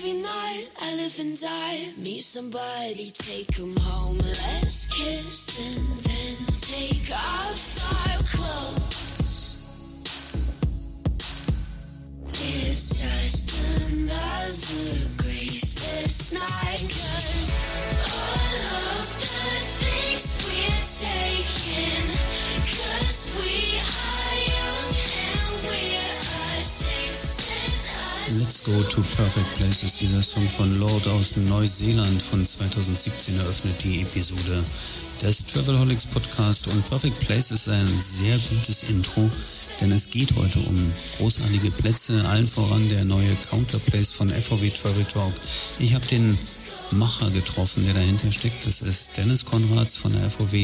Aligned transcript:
every 0.00 0.22
night 0.22 0.66
I 0.80 0.96
live 0.96 1.18
and 1.20 1.38
die. 1.38 1.92
Meet 1.98 2.20
somebody, 2.20 3.10
take 3.10 3.58
'em 3.60 3.76
home. 3.76 4.18
Let's 4.18 4.88
kiss 4.88 5.58
and 5.66 5.86
then 6.06 6.36
take 6.56 7.10
off 7.12 7.62
our 7.92 8.22
clothes. 8.32 9.56
It's 12.28 12.84
just 13.02 13.48
another 13.92 14.88
graceless 15.18 16.32
night. 16.32 16.82
Cause 16.96 17.50
all 18.16 18.72
of 18.96 19.08
the 19.20 19.60
things 19.80 20.24
we're 20.46 20.84
taking. 21.04 22.09
Go 28.70 28.82
to 28.84 29.00
Perfect 29.16 29.52
Places, 29.56 29.96
dieser 29.96 30.22
Song 30.22 30.48
von 30.48 30.78
Lord 30.78 31.08
aus 31.08 31.34
Neuseeland 31.34 32.22
von 32.22 32.46
2017 32.46 33.36
eröffnet 33.40 33.82
die 33.82 34.02
Episode 34.02 34.62
des 35.20 35.44
Travelholics 35.44 36.06
Podcast 36.06 36.68
und 36.68 36.88
Perfect 36.88 37.18
Place 37.18 37.50
ist 37.50 37.68
ein 37.68 37.88
sehr 37.88 38.38
gutes 38.38 38.84
Intro, 38.84 39.28
denn 39.80 39.90
es 39.90 40.08
geht 40.08 40.36
heute 40.36 40.60
um 40.60 40.92
großartige 41.18 41.72
Plätze, 41.72 42.24
allen 42.28 42.46
voran 42.46 42.88
der 42.88 43.04
neue 43.04 43.34
Counterplace 43.50 44.12
von 44.12 44.28
FOW 44.28 44.70
Travel 44.72 45.04
Talk. 45.04 45.32
Ich 45.80 45.94
habe 45.94 46.06
den 46.06 46.38
Macher 46.92 47.28
getroffen, 47.30 47.84
der 47.84 47.94
dahinter 47.94 48.30
steckt. 48.30 48.68
Das 48.68 48.82
ist 48.82 49.16
Dennis 49.16 49.44
Konrads 49.44 49.96
von 49.96 50.12
der 50.12 50.30
FOW 50.30 50.54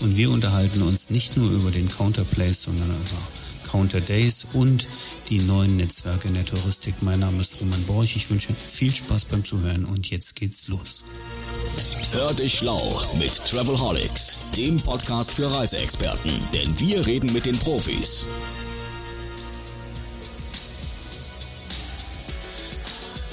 und 0.00 0.16
wir 0.16 0.30
unterhalten 0.30 0.82
uns 0.82 1.10
nicht 1.10 1.36
nur 1.36 1.50
über 1.50 1.72
den 1.72 1.88
Counterplace, 1.88 2.62
sondern 2.62 2.88
über 2.88 3.47
Counter 3.70 4.00
Days 4.00 4.46
und 4.54 4.88
die 5.28 5.38
neuen 5.40 5.76
Netzwerke 5.76 6.28
in 6.28 6.34
der 6.34 6.44
Touristik. 6.44 6.94
Mein 7.02 7.20
Name 7.20 7.40
ist 7.40 7.60
Roman 7.60 7.82
Borch. 7.84 8.16
Ich 8.16 8.28
wünsche 8.30 8.52
viel 8.52 8.92
Spaß 8.92 9.26
beim 9.26 9.44
Zuhören 9.44 9.84
und 9.84 10.10
jetzt 10.10 10.36
geht's 10.36 10.68
los. 10.68 11.04
Hör 12.12 12.32
dich 12.34 12.54
schlau 12.54 13.02
mit 13.18 13.32
Travelholics, 13.44 14.40
dem 14.56 14.80
Podcast 14.80 15.30
für 15.30 15.52
Reiseexperten, 15.52 16.32
denn 16.54 16.78
wir 16.80 17.06
reden 17.06 17.32
mit 17.32 17.46
den 17.46 17.58
Profis. 17.58 18.26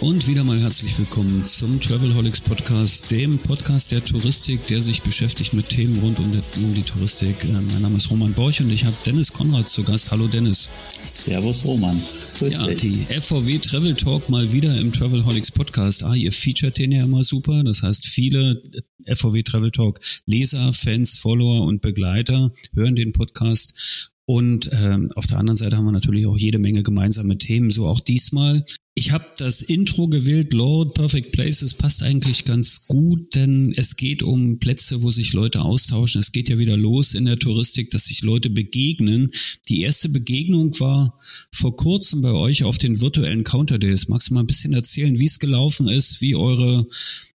Und 0.02 0.28
wieder 0.28 0.44
mal 0.44 0.60
herzlich 0.60 0.98
willkommen 1.00 1.46
zum 1.46 1.80
Travelholics 1.80 2.42
Podcast, 2.42 3.10
dem 3.12 3.38
Podcast 3.40 3.94
der 3.94 4.04
Touristik, 4.04 4.68
der 4.68 4.82
sich 4.82 5.02
beschäftigt 5.02 5.54
mit 5.54 5.70
Themen 5.70 5.98
rund 6.00 6.20
um, 6.20 6.32
die, 6.34 6.42
um 6.66 6.74
die 6.76 6.84
Touristik. 6.84 7.44
Äh, 7.46 7.48
mein 7.72 7.82
Name 7.82 7.96
ist 7.96 8.12
Roman 8.12 8.34
Borch 8.34 8.60
und 8.62 8.72
ich 8.72 8.86
habe 8.86 8.96
Dennis 9.06 9.32
Konrad 9.32 9.70
zu 9.70 9.84
Gast. 9.84 10.12
Hallo 10.12 10.28
Dennis. 10.28 10.70
Servus 11.06 11.64
Roman. 11.64 12.02
Grüß 12.38 12.54
Ja, 12.54 12.68
dich. 12.68 12.82
die 12.82 13.06
FVW 13.22 13.58
Travel 13.60 13.94
Talk 13.96 14.30
mal 14.30 14.52
wieder 14.52 14.78
im 14.80 14.92
Travelholics 14.92 15.52
Podcast. 15.52 16.04
Ah, 16.04 16.14
ihr 16.14 16.34
featuret 16.34 16.78
den 16.78 16.92
ja 16.92 17.06
immer 17.06 17.23
super. 17.23 17.64
Das 17.64 17.82
heißt, 17.82 18.06
viele 18.06 18.62
FVW 19.06 19.44
Travel 19.44 19.72
Talk 19.72 20.00
Leser, 20.26 20.73
Fans, 20.73 21.18
Follower 21.18 21.66
und 21.66 21.82
Begleiter 21.82 22.52
hören 22.73 22.98
den 22.98 23.14
Podcast. 23.14 24.12
Und 24.26 24.70
ähm, 24.73 25.10
auf 25.16 25.28
der 25.28 25.38
anderen 25.38 25.56
Seite 25.56 25.78
haben 25.78 25.86
wir 25.86 25.92
natürlich 25.92 26.26
auch 26.26 26.38
jede 26.38 26.60
Menge 26.60 26.84
gemeinsame 26.84 27.38
Themen, 27.38 27.70
so 27.70 27.88
auch 27.88 28.00
diesmal. 28.02 28.66
Ich 28.98 29.12
habe 29.12 29.26
das 29.38 29.62
Intro 29.62 30.08
gewählt, 30.08 30.54
Lord 30.54 30.94
Perfect 30.94 31.34
Places, 31.34 31.74
passt 31.74 32.02
eigentlich 32.02 32.46
ganz 32.46 32.88
gut, 32.88 33.36
denn 33.36 33.74
es 33.76 33.98
geht 33.98 34.24
um 34.24 34.58
Plätze, 34.58 35.04
wo 35.04 35.12
sich 35.12 35.34
Leute 35.34 35.64
austauschen. 35.64 36.22
Es 36.22 36.32
geht 36.32 36.48
ja 36.48 36.58
wieder 36.60 36.78
los 36.78 37.14
in 37.14 37.26
der 37.26 37.38
Touristik, 37.38 37.90
dass 37.90 38.06
sich 38.06 38.22
Leute 38.22 38.50
begegnen. 38.50 39.32
Die 39.68 39.82
erste 39.82 40.08
Begegnung 40.08 40.80
war 40.80 41.20
vor 41.52 41.76
kurzem 41.76 42.22
bei 42.22 42.32
euch 42.32 42.64
auf 42.64 42.78
den 42.78 43.02
virtuellen 43.02 43.44
Counter 43.44 43.80
Days. 43.80 44.08
Magst 44.08 44.30
du 44.30 44.34
mal 44.34 44.40
ein 44.40 44.48
bisschen 44.48 44.72
erzählen, 44.72 45.20
wie 45.20 45.26
es 45.26 45.40
gelaufen 45.40 45.90
ist, 45.90 46.22
wie 46.22 46.38
eure, 46.38 46.88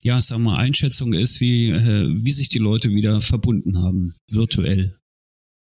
ja, 0.05 0.21
wir 0.21 0.39
mal, 0.39 0.59
Einschätzung 0.59 1.13
ist, 1.13 1.41
wie, 1.41 1.71
äh, 1.71 2.07
wie 2.09 2.31
sich 2.31 2.51
die 2.51 2.59
Leute 2.59 2.95
wieder 2.95 3.21
verbunden 3.21 3.79
haben, 3.79 4.15
virtuell? 4.31 4.95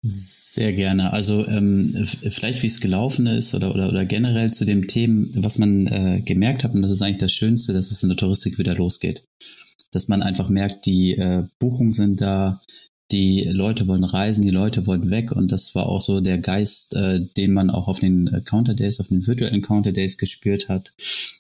Sehr 0.09 0.73
gerne. 0.73 1.13
Also 1.13 1.45
ähm, 1.49 2.07
vielleicht 2.31 2.63
wie 2.63 2.69
es 2.69 2.81
gelaufen 2.81 3.27
ist 3.27 3.57
oder, 3.57 3.75
oder, 3.75 3.89
oder 3.89 4.05
generell 4.05 4.53
zu 4.53 4.65
dem 4.65 4.87
Themen, 4.87 5.29
was 5.43 5.59
man 5.59 5.89
äh, 5.89 6.23
gemerkt 6.25 6.63
hat, 6.63 6.75
und 6.75 6.83
das 6.83 6.93
ist 6.93 7.03
eigentlich 7.03 7.19
das 7.19 7.33
Schönste, 7.33 7.73
dass 7.73 7.91
es 7.91 8.05
in 8.05 8.11
der 8.11 8.17
Touristik 8.17 8.57
wieder 8.57 8.77
losgeht. 8.77 9.25
Dass 9.91 10.07
man 10.07 10.23
einfach 10.23 10.49
merkt, 10.49 10.87
die 10.87 11.17
äh, 11.17 11.43
Buchungen 11.59 11.91
sind 11.91 12.21
da, 12.21 12.61
die 13.13 13.45
Leute 13.45 13.87
wollen 13.87 14.05
reisen, 14.05 14.43
die 14.43 14.51
Leute 14.51 14.87
wollen 14.87 15.11
weg 15.11 15.31
und 15.31 15.53
das 15.53 15.75
war 15.75 15.87
auch 15.87 16.01
so 16.01 16.21
der 16.21 16.39
Geist, 16.39 16.95
äh, 16.97 17.21
den 17.37 17.53
man 17.53 17.71
auch 17.71 17.87
auf 17.87 18.01
den 18.01 18.43
Counter 18.45 18.75
Days, 18.75 18.99
auf 18.99 19.09
den 19.09 19.27
virtuellen 19.27 19.63
Counter 19.63 19.93
Days 19.93 20.19
gespürt 20.19 20.69
hat. 20.69 20.93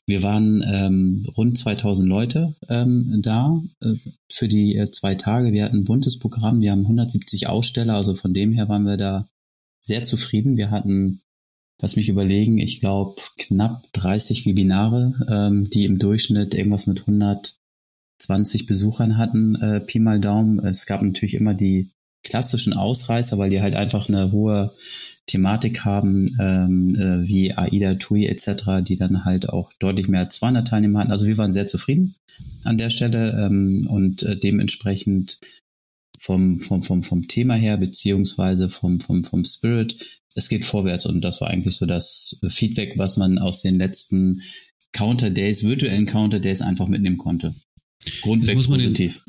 Wir 0.06 0.22
waren 0.22 0.64
ähm, 0.66 1.26
rund 1.36 1.58
2000 1.58 2.08
Leute 2.08 2.54
ähm, 2.68 3.20
da 3.22 3.60
äh, 3.82 3.94
für 4.30 4.46
die 4.46 4.76
äh, 4.76 4.88
zwei 4.90 5.16
Tage. 5.16 5.52
Wir 5.52 5.64
hatten 5.64 5.78
ein 5.78 5.84
buntes 5.84 6.18
Programm, 6.18 6.60
wir 6.60 6.70
haben 6.70 6.82
170 6.82 7.48
Aussteller, 7.48 7.94
also 7.94 8.14
von 8.14 8.32
dem 8.32 8.52
her 8.52 8.68
waren 8.68 8.84
wir 8.84 8.96
da 8.96 9.28
sehr 9.80 10.04
zufrieden. 10.04 10.56
Wir 10.56 10.70
hatten, 10.70 11.20
lass 11.82 11.96
mich 11.96 12.08
überlegen, 12.08 12.58
ich 12.58 12.78
glaube 12.78 13.20
knapp 13.38 13.82
30 13.92 14.46
Webinare, 14.46 15.14
ähm, 15.28 15.68
die 15.70 15.84
im 15.84 15.98
Durchschnitt 15.98 16.54
irgendwas 16.54 16.86
mit 16.86 17.08
120 18.20 18.66
Besuchern 18.66 19.16
hatten, 19.16 19.54
äh, 19.56 19.80
Pi 19.80 19.98
mal 19.98 20.20
Daumen. 20.20 20.58
Es 20.58 20.86
gab 20.86 21.02
natürlich 21.02 21.34
immer 21.34 21.54
die 21.54 21.90
klassischen 22.24 22.72
Ausreißer, 22.72 23.38
weil 23.38 23.50
die 23.50 23.60
halt 23.60 23.74
einfach 23.74 24.08
eine 24.08 24.32
hohe 24.32 24.72
Thematik 25.26 25.84
haben, 25.84 26.26
ähm, 26.40 26.94
äh, 26.94 27.26
wie 27.26 27.52
AIDA, 27.52 27.94
TUI 27.94 28.26
etc., 28.26 28.82
die 28.86 28.96
dann 28.96 29.24
halt 29.24 29.48
auch 29.48 29.72
deutlich 29.78 30.08
mehr 30.08 30.20
als 30.20 30.36
200 30.36 30.68
Teilnehmer 30.68 31.00
hatten. 31.00 31.10
Also 31.10 31.26
wir 31.26 31.38
waren 31.38 31.52
sehr 31.52 31.66
zufrieden 31.66 32.14
an 32.64 32.78
der 32.78 32.90
Stelle 32.90 33.46
ähm, 33.46 33.86
und 33.90 34.22
äh, 34.22 34.36
dementsprechend 34.36 35.38
vom, 36.20 36.60
vom, 36.60 36.82
vom, 36.82 37.02
vom 37.02 37.28
Thema 37.28 37.54
her, 37.54 37.76
beziehungsweise 37.76 38.68
vom, 38.68 39.00
vom, 39.00 39.24
vom 39.24 39.44
Spirit, 39.44 40.22
es 40.34 40.48
geht 40.48 40.64
vorwärts 40.64 41.06
und 41.06 41.22
das 41.22 41.40
war 41.40 41.48
eigentlich 41.48 41.76
so 41.76 41.86
das 41.86 42.38
Feedback, 42.48 42.98
was 42.98 43.16
man 43.16 43.38
aus 43.38 43.62
den 43.62 43.76
letzten 43.76 44.42
Counter 44.92 45.30
Days, 45.30 45.62
virtuellen 45.64 46.06
Counter 46.06 46.40
Days 46.40 46.62
einfach 46.62 46.88
mitnehmen 46.88 47.18
konnte. 47.18 47.54
Grundweg 48.22 48.56
man 48.68 48.78
den- 48.78 48.88
positiv. 48.92 49.20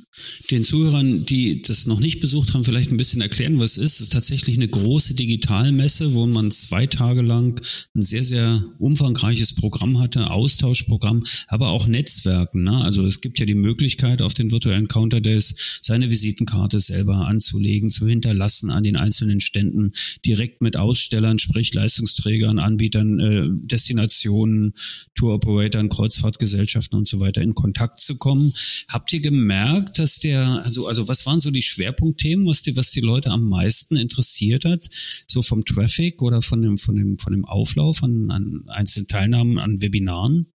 Den 0.51 0.63
Zuhörern, 0.63 1.25
die 1.25 1.61
das 1.61 1.85
noch 1.85 1.99
nicht 1.99 2.19
besucht 2.19 2.53
haben, 2.53 2.63
vielleicht 2.63 2.91
ein 2.91 2.97
bisschen 2.97 3.21
erklären, 3.21 3.59
was 3.59 3.71
es 3.71 3.77
ist. 3.77 3.93
Es 3.95 4.01
ist 4.01 4.13
tatsächlich 4.13 4.57
eine 4.57 4.67
große 4.67 5.13
Digitalmesse, 5.13 6.13
wo 6.13 6.25
man 6.27 6.51
zwei 6.51 6.87
Tage 6.87 7.21
lang 7.21 7.59
ein 7.95 8.01
sehr, 8.01 8.23
sehr 8.23 8.63
umfangreiches 8.79 9.53
Programm 9.53 9.99
hatte, 9.99 10.29
Austauschprogramm, 10.29 11.23
aber 11.47 11.69
auch 11.69 11.87
Netzwerken. 11.87 12.63
Ne? 12.63 12.77
Also 12.77 13.05
es 13.05 13.21
gibt 13.21 13.39
ja 13.39 13.45
die 13.45 13.55
Möglichkeit, 13.55 14.21
auf 14.21 14.33
den 14.33 14.51
virtuellen 14.51 14.87
Counter 14.87 15.21
Days 15.21 15.79
seine 15.81 16.09
Visitenkarte 16.09 16.79
selber 16.79 17.27
anzulegen, 17.27 17.89
zu 17.89 18.07
hinterlassen 18.07 18.69
an 18.69 18.83
den 18.83 18.95
einzelnen 18.95 19.39
Ständen, 19.39 19.93
direkt 20.25 20.61
mit 20.61 20.77
Ausstellern, 20.77 21.39
sprich 21.39 21.73
Leistungsträgern, 21.73 22.59
Anbietern, 22.59 23.19
äh, 23.19 23.47
Destinationen, 23.49 24.73
Tour-Operatoren, 25.15 25.89
Kreuzfahrtgesellschaften 25.89 26.97
und 26.97 27.07
so 27.07 27.19
weiter 27.19 27.41
in 27.41 27.53
Kontakt 27.53 27.99
zu 27.99 28.17
kommen. 28.17 28.53
Habt 28.87 29.11
ihr 29.13 29.21
gemerkt, 29.21 29.99
dass 30.07 30.19
der, 30.19 30.63
also, 30.63 30.87
also 30.87 31.09
was 31.09 31.25
waren 31.25 31.41
so 31.41 31.51
die 31.51 31.61
Schwerpunktthemen, 31.61 32.47
was 32.47 32.61
die, 32.61 32.77
was 32.77 32.91
die 32.91 33.01
Leute 33.01 33.29
am 33.29 33.49
meisten 33.49 33.97
interessiert 33.97 34.63
hat? 34.63 34.87
So 35.27 35.41
vom 35.41 35.65
Traffic 35.65 36.21
oder 36.21 36.41
von 36.41 36.61
dem, 36.61 36.77
von 36.77 36.95
dem, 36.95 37.19
von 37.19 37.33
dem 37.33 37.43
Auflauf 37.43 38.01
an, 38.03 38.31
an 38.31 38.63
einzelnen 38.67 39.09
Teilnahmen 39.09 39.59
an 39.59 39.81
Webinaren? 39.81 40.47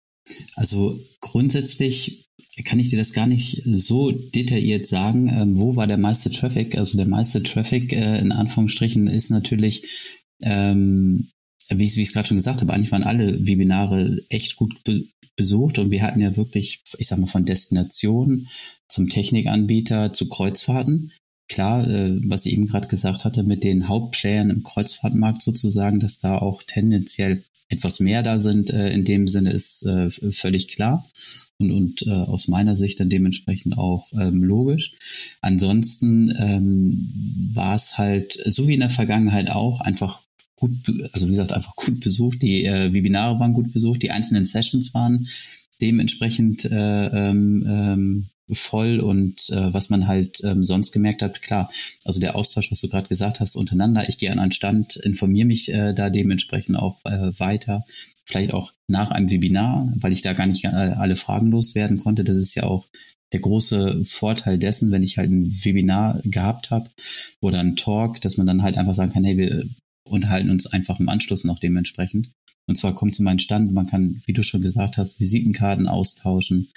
Also 0.56 0.98
grundsätzlich 1.20 2.24
kann 2.64 2.80
ich 2.80 2.92
dir 2.92 2.98
das 2.98 3.12
gar 3.12 3.28
nicht 3.28 3.62
so 3.66 4.12
detailliert 4.12 4.88
sagen, 4.88 5.28
ähm, 5.28 5.58
wo 5.58 5.76
war 5.76 5.86
der 5.86 5.98
meiste 5.98 6.32
Traffic. 6.32 6.78
Also 6.78 6.96
der 6.96 7.08
meiste 7.08 7.44
Traffic 7.44 7.92
äh, 7.92 8.20
in 8.20 8.32
Anführungsstrichen 8.32 9.08
ist 9.08 9.32
natürlich, 9.32 9.84
ähm, 10.42 11.28
wie 11.70 11.84
ich 11.84 11.98
es 11.98 12.14
gerade 12.14 12.28
schon 12.30 12.38
gesagt 12.38 12.62
habe, 12.62 12.72
eigentlich 12.72 12.94
waren 12.94 13.04
alle 13.04 13.46
Webinare 13.46 14.18
echt 14.30 14.56
gut 14.56 14.82
be 14.86 15.04
besucht 15.38 15.80
und 15.80 15.92
wir 15.92 16.02
hatten 16.04 16.20
ja 16.20 16.36
wirklich, 16.36 16.82
ich 16.98 17.08
sag 17.08 17.18
mal, 17.18 17.26
von 17.26 17.46
Destination 17.46 18.48
zum 18.92 19.10
Technikanbieter 19.10 20.14
zu 20.14 20.28
Kreuzfahrten. 20.28 21.12
Klar, 21.50 21.88
äh, 21.88 22.18
was 22.30 22.46
ich 22.46 22.54
eben 22.54 22.68
gerade 22.68 22.88
gesagt 22.88 23.26
hatte, 23.26 23.44
mit 23.44 23.64
den 23.64 23.88
Hauptplayern 23.88 24.50
im 24.50 24.64
Kreuzfahrtmarkt 24.64 25.42
sozusagen, 25.42 26.00
dass 26.00 26.20
da 26.20 26.38
auch 26.38 26.64
tendenziell 26.64 27.44
etwas 27.70 28.00
mehr 28.00 28.22
da 28.24 28.40
sind, 28.40 28.70
äh, 28.70 28.92
in 28.92 29.04
dem 29.06 29.28
Sinne 29.28 29.52
ist 29.52 29.86
äh, 29.86 30.10
völlig 30.10 30.68
klar 30.70 31.06
und, 31.60 31.72
und 31.72 32.08
äh, 32.08 32.12
aus 32.12 32.48
meiner 32.48 32.76
Sicht 32.76 33.00
dann 33.00 33.10
dementsprechend 33.10 33.78
auch 33.78 34.08
ähm, 34.14 34.44
logisch. 34.44 34.94
Ansonsten 35.42 36.34
ähm, 36.38 37.50
war 37.54 37.76
es 37.76 37.98
halt, 37.98 38.34
so 38.46 38.68
wie 38.68 38.74
in 38.74 38.82
der 38.82 38.90
Vergangenheit 38.90 39.50
auch, 39.50 39.82
einfach 39.82 40.22
gut, 40.56 40.72
also 41.14 41.28
wie 41.28 41.32
gesagt, 41.32 41.52
einfach 41.52 41.76
gut 41.76 42.00
besucht. 42.02 42.42
Die 42.42 42.66
äh, 42.66 42.94
Webinare 42.94 43.40
waren 43.40 43.54
gut 43.54 43.74
besucht, 43.74 44.04
die 44.04 44.12
einzelnen 44.12 44.46
Sessions 44.46 44.94
waren 44.94 45.28
dementsprechend 45.82 46.66
äh, 46.66 47.08
ähm, 47.08 47.66
ähm, 47.68 48.30
voll 48.54 49.00
und 49.00 49.50
äh, 49.50 49.74
was 49.74 49.90
man 49.90 50.08
halt 50.08 50.42
ähm, 50.44 50.64
sonst 50.64 50.92
gemerkt 50.92 51.22
hat, 51.22 51.42
klar, 51.42 51.72
also 52.04 52.20
der 52.20 52.36
Austausch, 52.36 52.72
was 52.72 52.82
du 52.82 52.90
gerade 52.90 53.08
gesagt 53.08 53.40
hast, 53.40 53.56
untereinander, 53.56 54.08
ich 54.10 54.18
gehe 54.18 54.32
an 54.32 54.40
einen 54.40 54.52
Stand, 54.52 54.98
informiere 54.98 55.48
mich 55.48 55.74
äh, 55.74 55.94
da 55.94 56.10
dementsprechend 56.10 56.78
auch 56.78 57.04
äh, 57.06 57.32
weiter. 57.40 57.86
vielleicht 58.26 58.54
auch 58.54 58.72
nach 58.88 59.12
einem 59.12 59.30
Webinar, 59.30 59.92
weil 59.96 60.14
ich 60.14 60.22
da 60.22 60.34
gar 60.34 60.46
nicht 60.46 60.66
alle 60.66 61.16
Fragen 61.16 61.52
loswerden 61.52 61.98
konnte. 61.98 62.24
Das 62.24 62.38
ist 62.38 62.56
ja 62.56 62.64
auch 62.64 62.88
der 63.34 63.40
große 63.40 64.04
Vorteil 64.06 64.58
dessen, 64.58 64.92
wenn 64.92 65.04
ich 65.04 65.18
halt 65.18 65.32
ein 65.32 65.52
Webinar 65.64 66.22
gehabt 66.24 66.72
habe 66.72 66.90
oder 67.42 67.60
ein 67.60 67.76
Talk, 67.76 68.22
dass 68.22 68.38
man 68.38 68.48
dann 68.48 68.64
halt 68.64 68.78
einfach 68.78 68.94
sagen 68.94 69.14
kann, 69.14 69.24
hey, 69.24 69.38
wir 69.38 69.64
unterhalten 70.10 70.50
uns 70.50 70.68
einfach 70.68 71.00
im 71.00 71.10
Anschluss 71.10 71.44
noch 71.44 71.60
dementsprechend. 71.60 72.30
Und 72.68 72.76
zwar 72.76 72.96
kommt 72.96 73.16
zu 73.16 73.24
meinem 73.24 73.40
Stand, 73.40 73.74
man 73.74 73.88
kann, 73.88 74.22
wie 74.26 74.34
du 74.34 74.44
schon 74.44 74.62
gesagt 74.62 74.98
hast, 74.98 75.20
Visitenkarten 75.20 75.88
austauschen. 75.88 76.70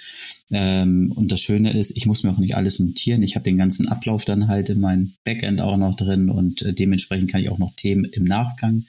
Ähm, 0.51 1.11
und 1.15 1.31
das 1.31 1.41
Schöne 1.41 1.71
ist, 1.71 1.95
ich 1.95 2.05
muss 2.05 2.23
mir 2.23 2.31
auch 2.31 2.37
nicht 2.37 2.55
alles 2.55 2.79
notieren. 2.79 3.23
Ich 3.23 3.35
habe 3.35 3.45
den 3.45 3.57
ganzen 3.57 3.87
Ablauf 3.87 4.25
dann 4.25 4.47
halt 4.47 4.69
in 4.69 4.81
meinem 4.81 5.13
Backend 5.23 5.61
auch 5.61 5.77
noch 5.77 5.95
drin 5.95 6.29
und 6.29 6.63
äh, 6.63 6.73
dementsprechend 6.73 7.31
kann 7.31 7.41
ich 7.41 7.49
auch 7.49 7.59
noch 7.59 7.73
Themen 7.75 8.05
im 8.05 8.25
Nachgang 8.25 8.83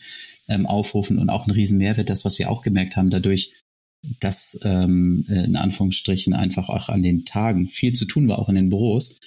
ähm, 0.48 0.66
aufrufen 0.66 1.18
und 1.18 1.30
auch 1.30 1.46
ein 1.46 1.52
riesen 1.52 1.78
Mehrwert, 1.78 2.10
das, 2.10 2.24
was 2.24 2.38
wir 2.38 2.50
auch 2.50 2.62
gemerkt 2.62 2.96
haben, 2.96 3.10
dadurch, 3.10 3.52
dass 4.20 4.60
ähm, 4.64 5.24
in 5.28 5.56
Anführungsstrichen 5.56 6.32
einfach 6.32 6.68
auch 6.68 6.88
an 6.88 7.02
den 7.02 7.24
Tagen 7.24 7.66
viel 7.66 7.92
zu 7.92 8.04
tun 8.04 8.28
war, 8.28 8.38
auch 8.38 8.48
in 8.48 8.54
den 8.54 8.70
Büros, 8.70 9.18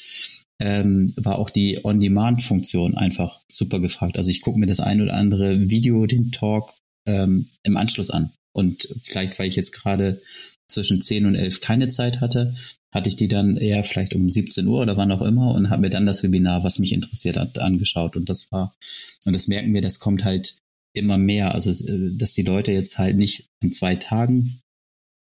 ähm, 0.62 1.12
war 1.16 1.38
auch 1.38 1.50
die 1.50 1.84
On-Demand-Funktion 1.84 2.96
einfach 2.96 3.40
super 3.50 3.80
gefragt. 3.80 4.18
Also 4.18 4.30
ich 4.30 4.42
gucke 4.42 4.60
mir 4.60 4.68
das 4.68 4.80
ein 4.80 5.02
oder 5.02 5.14
andere 5.14 5.70
Video, 5.70 6.06
den 6.06 6.32
Talk 6.32 6.74
ähm, 7.10 7.48
im 7.64 7.78
Anschluss 7.78 8.10
an. 8.10 8.32
Und 8.54 8.88
vielleicht, 9.02 9.38
weil 9.40 9.48
ich 9.48 9.56
jetzt 9.56 9.72
gerade 9.72 10.22
zwischen 10.68 11.02
10 11.02 11.26
und 11.26 11.36
11 11.36 11.62
keine 11.62 11.90
Zeit 11.90 12.22
hatte, 12.22 12.56
hatte 12.94 13.10
ich 13.10 13.16
die 13.16 13.28
dann 13.28 13.58
eher 13.58 13.84
vielleicht 13.84 14.16
um 14.16 14.30
17 14.30 14.68
Uhr 14.68 14.82
oder 14.82 14.98
wann 14.98 15.12
auch 15.12 15.22
immer 15.22 15.54
und 15.54 15.70
habe 15.70 15.82
mir 15.82 15.90
dann 15.90 16.06
das 16.06 16.24
Webinar, 16.24 16.64
was 16.64 16.80
mich 16.80 16.94
interessiert 16.94 17.38
hat, 17.38 17.60
angeschaut. 17.60 18.16
Und 18.16 18.30
das 18.30 18.52
war, 18.52 18.74
und 19.26 19.36
das 19.36 19.48
merken 19.48 19.74
wir, 19.74 19.82
das 19.82 20.00
kommt 20.00 20.24
halt 20.24 20.58
immer 20.94 21.18
mehr. 21.18 21.54
Also, 21.54 21.70
äh, 21.88 22.12
dass 22.18 22.34
die 22.34 22.44
Leute 22.44 22.72
jetzt 22.72 22.98
halt 22.98 23.16
nicht 23.16 23.46
in 23.62 23.72
zwei 23.72 23.96
Tagen 23.96 24.60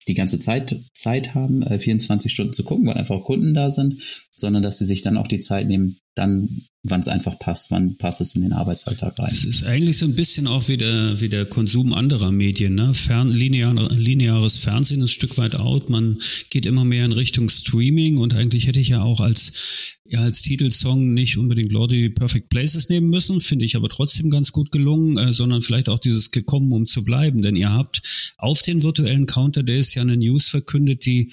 die 0.07 0.13
ganze 0.13 0.37
Zeit 0.37 0.79
Zeit 0.93 1.33
haben, 1.33 1.63
24 1.63 2.29
äh, 2.29 2.33
Stunden 2.33 2.53
zu 2.53 2.63
gucken, 2.63 2.85
weil 2.85 2.95
einfach 2.95 3.23
Kunden 3.23 3.55
da 3.55 3.71
sind, 3.71 3.99
sondern 4.35 4.61
dass 4.61 4.77
sie 4.77 4.85
sich 4.85 5.01
dann 5.01 5.17
auch 5.17 5.27
die 5.27 5.39
Zeit 5.39 5.67
nehmen, 5.67 5.97
dann, 6.15 6.47
wann 6.83 7.01
es 7.01 7.09
einfach 7.09 7.37
passt, 7.37 7.71
wann 7.71 7.97
passt 7.97 8.21
es 8.21 8.35
in 8.35 8.41
den 8.41 8.53
Arbeitsalltag 8.53 9.19
rein. 9.19 9.31
Es 9.31 9.43
ist 9.43 9.65
eigentlich 9.65 9.97
so 9.97 10.05
ein 10.05 10.15
bisschen 10.15 10.47
auch 10.47 10.69
wie 10.69 10.77
der, 10.77 11.19
wie 11.19 11.27
der 11.27 11.45
Konsum 11.45 11.93
anderer 11.93 12.31
Medien. 12.31 12.75
Ne? 12.75 12.93
Fern, 12.93 13.31
linear, 13.31 13.73
lineares 13.91 14.57
Fernsehen 14.57 15.01
ist 15.01 15.09
ein 15.09 15.13
Stück 15.13 15.37
weit 15.37 15.55
out. 15.55 15.89
Man 15.89 16.17
geht 16.49 16.65
immer 16.65 16.85
mehr 16.85 17.05
in 17.05 17.11
Richtung 17.11 17.49
Streaming 17.49 18.17
und 18.17 18.33
eigentlich 18.33 18.65
hätte 18.67 18.79
ich 18.79 18.89
ja 18.89 19.03
auch 19.03 19.19
als 19.19 19.95
ja 20.07 20.19
als 20.19 20.43
Titelsong 20.43 21.13
nicht 21.13 21.37
unbedingt 21.37 21.71
Lordy 21.71 22.09
Perfect 22.09 22.49
Places 22.49 22.89
nehmen 22.89 23.09
müssen, 23.09 23.41
finde 23.41 23.65
ich 23.65 23.75
aber 23.75 23.89
trotzdem 23.89 24.29
ganz 24.29 24.51
gut 24.51 24.71
gelungen, 24.71 25.17
äh, 25.17 25.33
sondern 25.33 25.63
vielleicht 25.63 25.89
auch 25.89 25.99
dieses 25.99 26.29
gekommen, 26.31 26.71
um 26.71 26.85
zu 26.85 27.03
bleiben. 27.03 27.41
Denn 27.41 27.55
ihr 27.55 27.71
habt 27.71 28.33
auf 28.37 28.61
den 28.61 28.83
virtuellen 28.83 29.25
Counter 29.25 29.63
Days 29.63 29.95
ja 29.95 30.03
eine 30.03 30.15
News 30.15 30.47
verkündet, 30.47 31.05
die 31.05 31.31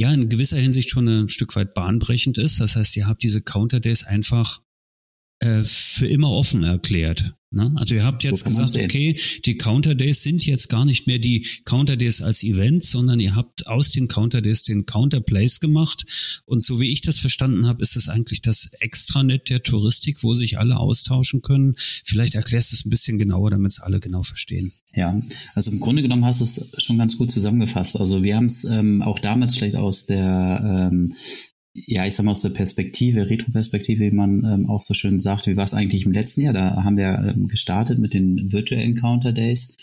ja 0.00 0.12
in 0.12 0.28
gewisser 0.28 0.58
Hinsicht 0.58 0.90
schon 0.90 1.06
ein 1.06 1.28
Stück 1.28 1.54
weit 1.56 1.74
bahnbrechend 1.74 2.38
ist. 2.38 2.58
Das 2.58 2.74
heißt, 2.76 2.96
ihr 2.96 3.06
habt 3.06 3.22
diese 3.22 3.42
Counter 3.42 3.80
Days 3.80 4.04
einfach 4.04 4.60
äh, 5.40 5.62
für 5.62 6.08
immer 6.08 6.30
offen 6.30 6.64
erklärt. 6.64 7.34
Ne? 7.52 7.72
Also 7.74 7.96
ihr 7.96 8.04
habt 8.04 8.22
jetzt 8.22 8.40
so 8.40 8.44
gesagt, 8.44 8.76
okay, 8.76 9.18
die 9.44 9.56
Counter 9.56 9.96
Days 9.96 10.22
sind 10.22 10.46
jetzt 10.46 10.68
gar 10.68 10.84
nicht 10.84 11.08
mehr 11.08 11.18
die 11.18 11.44
Counter 11.64 11.96
Days 11.96 12.22
als 12.22 12.44
Event, 12.44 12.84
sondern 12.84 13.18
ihr 13.18 13.34
habt 13.34 13.66
aus 13.66 13.90
den 13.90 14.06
Counter 14.06 14.40
Days 14.40 14.62
den 14.62 14.86
Counter 14.86 15.20
Plays 15.20 15.58
gemacht. 15.58 16.42
Und 16.46 16.62
so 16.62 16.80
wie 16.80 16.92
ich 16.92 17.00
das 17.00 17.18
verstanden 17.18 17.66
habe, 17.66 17.82
ist 17.82 17.96
das 17.96 18.08
eigentlich 18.08 18.40
das 18.40 18.70
Extranet 18.78 19.50
der 19.50 19.64
Touristik, 19.64 20.22
wo 20.22 20.32
sich 20.32 20.60
alle 20.60 20.76
austauschen 20.76 21.42
können. 21.42 21.74
Vielleicht 21.76 22.36
erklärst 22.36 22.70
du 22.70 22.76
es 22.76 22.84
ein 22.84 22.90
bisschen 22.90 23.18
genauer, 23.18 23.50
damit 23.50 23.72
es 23.72 23.80
alle 23.80 23.98
genau 23.98 24.22
verstehen. 24.22 24.70
Ja, 24.94 25.20
also 25.56 25.72
im 25.72 25.80
Grunde 25.80 26.02
genommen 26.02 26.24
hast 26.24 26.40
du 26.40 26.44
es 26.44 26.84
schon 26.84 26.98
ganz 26.98 27.16
gut 27.16 27.32
zusammengefasst. 27.32 27.96
Also 27.96 28.22
wir 28.22 28.36
haben 28.36 28.46
es 28.46 28.62
ähm, 28.62 29.02
auch 29.02 29.18
damals 29.18 29.56
vielleicht 29.56 29.76
aus 29.76 30.06
der 30.06 30.90
ähm, 30.92 31.14
ja, 31.72 32.04
ich 32.04 32.14
sag 32.14 32.24
mal 32.24 32.32
aus 32.32 32.42
der 32.42 32.50
Perspektive, 32.50 33.30
Retroperspektive, 33.30 34.04
wie 34.04 34.14
man 34.14 34.44
ähm, 34.44 34.68
auch 34.68 34.80
so 34.80 34.94
schön 34.94 35.18
sagt, 35.20 35.46
wie 35.46 35.56
war 35.56 35.64
es 35.64 35.74
eigentlich 35.74 36.04
im 36.04 36.12
letzten 36.12 36.42
Jahr? 36.42 36.52
Da 36.52 36.82
haben 36.82 36.96
wir 36.96 37.34
ähm, 37.34 37.48
gestartet 37.48 37.98
mit 37.98 38.12
den 38.12 38.52
Virtual 38.52 38.80
Encounter 38.80 39.32
Days. 39.32 39.76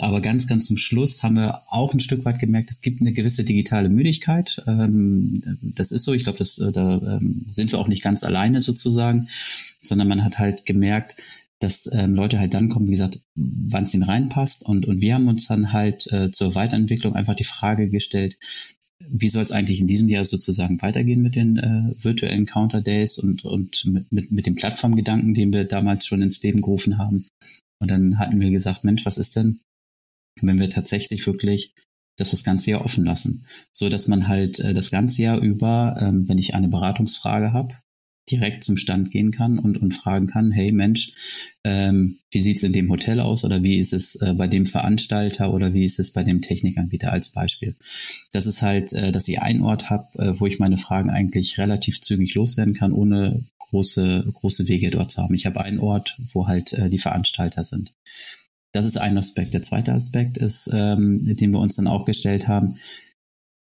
Aber 0.00 0.20
ganz, 0.20 0.46
ganz 0.46 0.66
zum 0.66 0.76
Schluss 0.76 1.22
haben 1.22 1.36
wir 1.36 1.60
auch 1.68 1.92
ein 1.92 2.00
Stück 2.00 2.24
weit 2.24 2.38
gemerkt, 2.38 2.70
es 2.70 2.80
gibt 2.80 3.00
eine 3.00 3.12
gewisse 3.12 3.44
digitale 3.44 3.88
Müdigkeit. 3.88 4.62
Ähm, 4.66 5.42
das 5.62 5.92
ist 5.92 6.04
so. 6.04 6.12
Ich 6.12 6.24
glaube, 6.24 6.42
äh, 6.42 6.72
da 6.72 7.18
ähm, 7.18 7.46
sind 7.50 7.72
wir 7.72 7.78
auch 7.78 7.88
nicht 7.88 8.02
ganz 8.02 8.22
alleine 8.22 8.60
sozusagen, 8.60 9.28
sondern 9.82 10.08
man 10.08 10.24
hat 10.24 10.38
halt 10.38 10.66
gemerkt, 10.66 11.16
dass 11.60 11.90
ähm, 11.92 12.14
Leute 12.14 12.38
halt 12.38 12.54
dann 12.54 12.68
kommen, 12.68 12.86
wie 12.86 12.92
gesagt, 12.92 13.20
wann 13.34 13.84
es 13.84 13.94
ihnen 13.94 14.04
reinpasst. 14.04 14.64
Und, 14.64 14.86
und 14.86 15.00
wir 15.00 15.14
haben 15.14 15.26
uns 15.26 15.48
dann 15.48 15.72
halt 15.72 16.06
äh, 16.12 16.30
zur 16.30 16.54
Weiterentwicklung 16.54 17.14
einfach 17.14 17.34
die 17.34 17.44
Frage 17.44 17.90
gestellt, 17.90 18.36
wie 19.06 19.28
soll 19.28 19.42
es 19.42 19.52
eigentlich 19.52 19.80
in 19.80 19.86
diesem 19.86 20.08
Jahr 20.08 20.24
sozusagen 20.24 20.80
weitergehen 20.82 21.22
mit 21.22 21.36
den 21.36 21.56
äh, 21.56 22.04
virtuellen 22.04 22.46
Counter 22.46 22.80
Days 22.80 23.18
und, 23.18 23.44
und 23.44 23.84
mit, 23.86 24.12
mit, 24.12 24.32
mit 24.32 24.46
dem 24.46 24.54
Plattformgedanken, 24.54 25.34
den 25.34 25.52
wir 25.52 25.64
damals 25.64 26.06
schon 26.06 26.22
ins 26.22 26.42
Leben 26.42 26.60
gerufen 26.60 26.98
haben. 26.98 27.26
Und 27.80 27.90
dann 27.90 28.18
hatten 28.18 28.40
wir 28.40 28.50
gesagt, 28.50 28.84
Mensch, 28.84 29.06
was 29.06 29.18
ist 29.18 29.36
denn, 29.36 29.60
wenn 30.40 30.58
wir 30.58 30.68
tatsächlich 30.68 31.26
wirklich 31.26 31.72
das 32.18 32.32
das 32.32 32.42
ganze 32.42 32.72
Jahr 32.72 32.84
offen 32.84 33.04
lassen, 33.04 33.44
so 33.72 33.88
dass 33.88 34.08
man 34.08 34.26
halt 34.26 34.58
äh, 34.58 34.74
das 34.74 34.90
ganze 34.90 35.22
Jahr 35.22 35.38
über, 35.38 35.96
ähm, 36.00 36.28
wenn 36.28 36.38
ich 36.38 36.54
eine 36.54 36.68
Beratungsfrage 36.68 37.52
habe, 37.52 37.74
direkt 38.30 38.64
zum 38.64 38.76
Stand 38.76 39.10
gehen 39.10 39.30
kann 39.30 39.58
und, 39.58 39.76
und 39.76 39.92
fragen 39.92 40.26
kann, 40.26 40.50
hey 40.50 40.72
Mensch, 40.72 41.12
ähm, 41.64 42.18
wie 42.30 42.40
sieht's 42.40 42.62
in 42.62 42.72
dem 42.72 42.90
Hotel 42.90 43.20
aus 43.20 43.44
oder 43.44 43.62
wie 43.62 43.78
ist 43.78 43.92
es 43.92 44.16
äh, 44.16 44.34
bei 44.34 44.46
dem 44.46 44.66
Veranstalter 44.66 45.52
oder 45.52 45.74
wie 45.74 45.84
ist 45.84 45.98
es 45.98 46.12
bei 46.12 46.24
dem 46.24 46.40
Technikanbieter 46.40 47.12
als 47.12 47.30
Beispiel. 47.30 47.74
Das 48.32 48.46
ist 48.46 48.62
halt, 48.62 48.92
äh, 48.92 49.12
dass 49.12 49.28
ich 49.28 49.40
einen 49.40 49.62
Ort 49.62 49.90
habe, 49.90 50.06
äh, 50.18 50.40
wo 50.40 50.46
ich 50.46 50.58
meine 50.58 50.76
Fragen 50.76 51.10
eigentlich 51.10 51.58
relativ 51.58 52.00
zügig 52.00 52.34
loswerden 52.34 52.74
kann, 52.74 52.92
ohne 52.92 53.44
große, 53.58 54.24
große 54.32 54.68
Wege 54.68 54.90
dort 54.90 55.10
zu 55.10 55.22
haben. 55.22 55.34
Ich 55.34 55.46
habe 55.46 55.60
einen 55.60 55.78
Ort, 55.78 56.16
wo 56.32 56.46
halt 56.46 56.72
äh, 56.72 56.88
die 56.88 56.98
Veranstalter 56.98 57.64
sind. 57.64 57.94
Das 58.72 58.86
ist 58.86 58.98
ein 58.98 59.16
Aspekt. 59.16 59.54
Der 59.54 59.62
zweite 59.62 59.94
Aspekt 59.94 60.36
ist, 60.36 60.70
ähm, 60.72 61.20
den 61.36 61.52
wir 61.52 61.60
uns 61.60 61.76
dann 61.76 61.86
auch 61.86 62.04
gestellt 62.04 62.48
haben, 62.48 62.76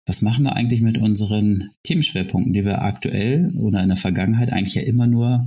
was 0.06 0.22
machen 0.22 0.44
wir 0.44 0.56
eigentlich 0.56 0.80
mit 0.80 0.98
unseren 0.98 1.70
Themenschwerpunkten, 1.84 2.52
die 2.52 2.64
wir 2.64 2.82
aktuell 2.82 3.52
oder 3.56 3.82
in 3.82 3.88
der 3.88 3.96
Vergangenheit 3.96 4.52
eigentlich 4.52 4.74
ja 4.74 4.82
immer 4.82 5.06
nur 5.06 5.46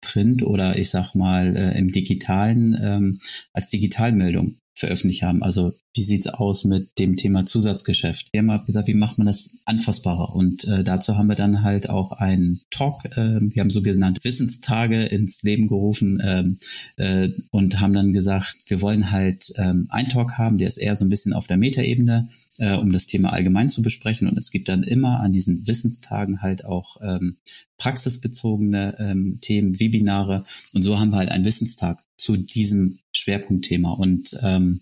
Print 0.00 0.42
oder 0.42 0.78
ich 0.78 0.90
sag 0.90 1.14
mal 1.14 1.56
äh, 1.56 1.78
im 1.78 1.90
digitalen 1.90 2.78
ähm, 2.80 3.20
als 3.52 3.70
Digitalmeldung 3.70 4.56
veröffentlicht 4.76 5.22
haben. 5.22 5.42
Also 5.42 5.72
wie 5.94 6.02
sieht's 6.02 6.26
aus 6.26 6.64
mit 6.64 6.98
dem 6.98 7.16
Thema 7.16 7.46
Zusatzgeschäft? 7.46 8.28
Wir 8.32 8.40
haben 8.40 8.50
halt 8.50 8.66
gesagt, 8.66 8.88
wie 8.88 8.94
macht 8.94 9.16
man 9.16 9.26
das 9.26 9.54
anfassbarer? 9.64 10.34
Und 10.34 10.64
äh, 10.68 10.84
dazu 10.84 11.16
haben 11.16 11.28
wir 11.28 11.34
dann 11.34 11.62
halt 11.62 11.88
auch 11.88 12.12
einen 12.12 12.60
Talk, 12.70 13.06
äh, 13.16 13.40
wir 13.40 13.60
haben 13.60 13.70
sogenannte 13.70 14.22
Wissenstage 14.22 15.04
ins 15.04 15.42
Leben 15.42 15.66
gerufen 15.66 16.22
ähm, 16.22 16.58
äh, 16.98 17.30
und 17.50 17.80
haben 17.80 17.94
dann 17.94 18.12
gesagt, 18.12 18.64
wir 18.68 18.82
wollen 18.82 19.10
halt 19.10 19.50
ähm, 19.56 19.86
einen 19.88 20.10
Talk 20.10 20.36
haben, 20.36 20.58
der 20.58 20.68
ist 20.68 20.76
eher 20.76 20.94
so 20.94 21.06
ein 21.06 21.10
bisschen 21.10 21.32
auf 21.32 21.46
der 21.46 21.56
Metaebene 21.56 22.28
äh, 22.58 22.74
um 22.74 22.92
das 22.92 23.06
Thema 23.06 23.32
allgemein 23.32 23.68
zu 23.68 23.82
besprechen. 23.82 24.28
Und 24.28 24.38
es 24.38 24.50
gibt 24.50 24.68
dann 24.68 24.82
immer 24.82 25.20
an 25.20 25.32
diesen 25.32 25.66
Wissenstagen 25.66 26.42
halt 26.42 26.64
auch 26.64 26.96
ähm, 27.02 27.36
praxisbezogene 27.78 28.96
ähm, 28.98 29.38
Themen, 29.40 29.78
Webinare. 29.78 30.44
Und 30.72 30.82
so 30.82 30.98
haben 30.98 31.10
wir 31.10 31.18
halt 31.18 31.30
einen 31.30 31.44
Wissenstag 31.44 31.98
zu 32.16 32.36
diesem 32.36 32.98
Schwerpunktthema. 33.12 33.90
Und 33.90 34.38
ähm, 34.42 34.80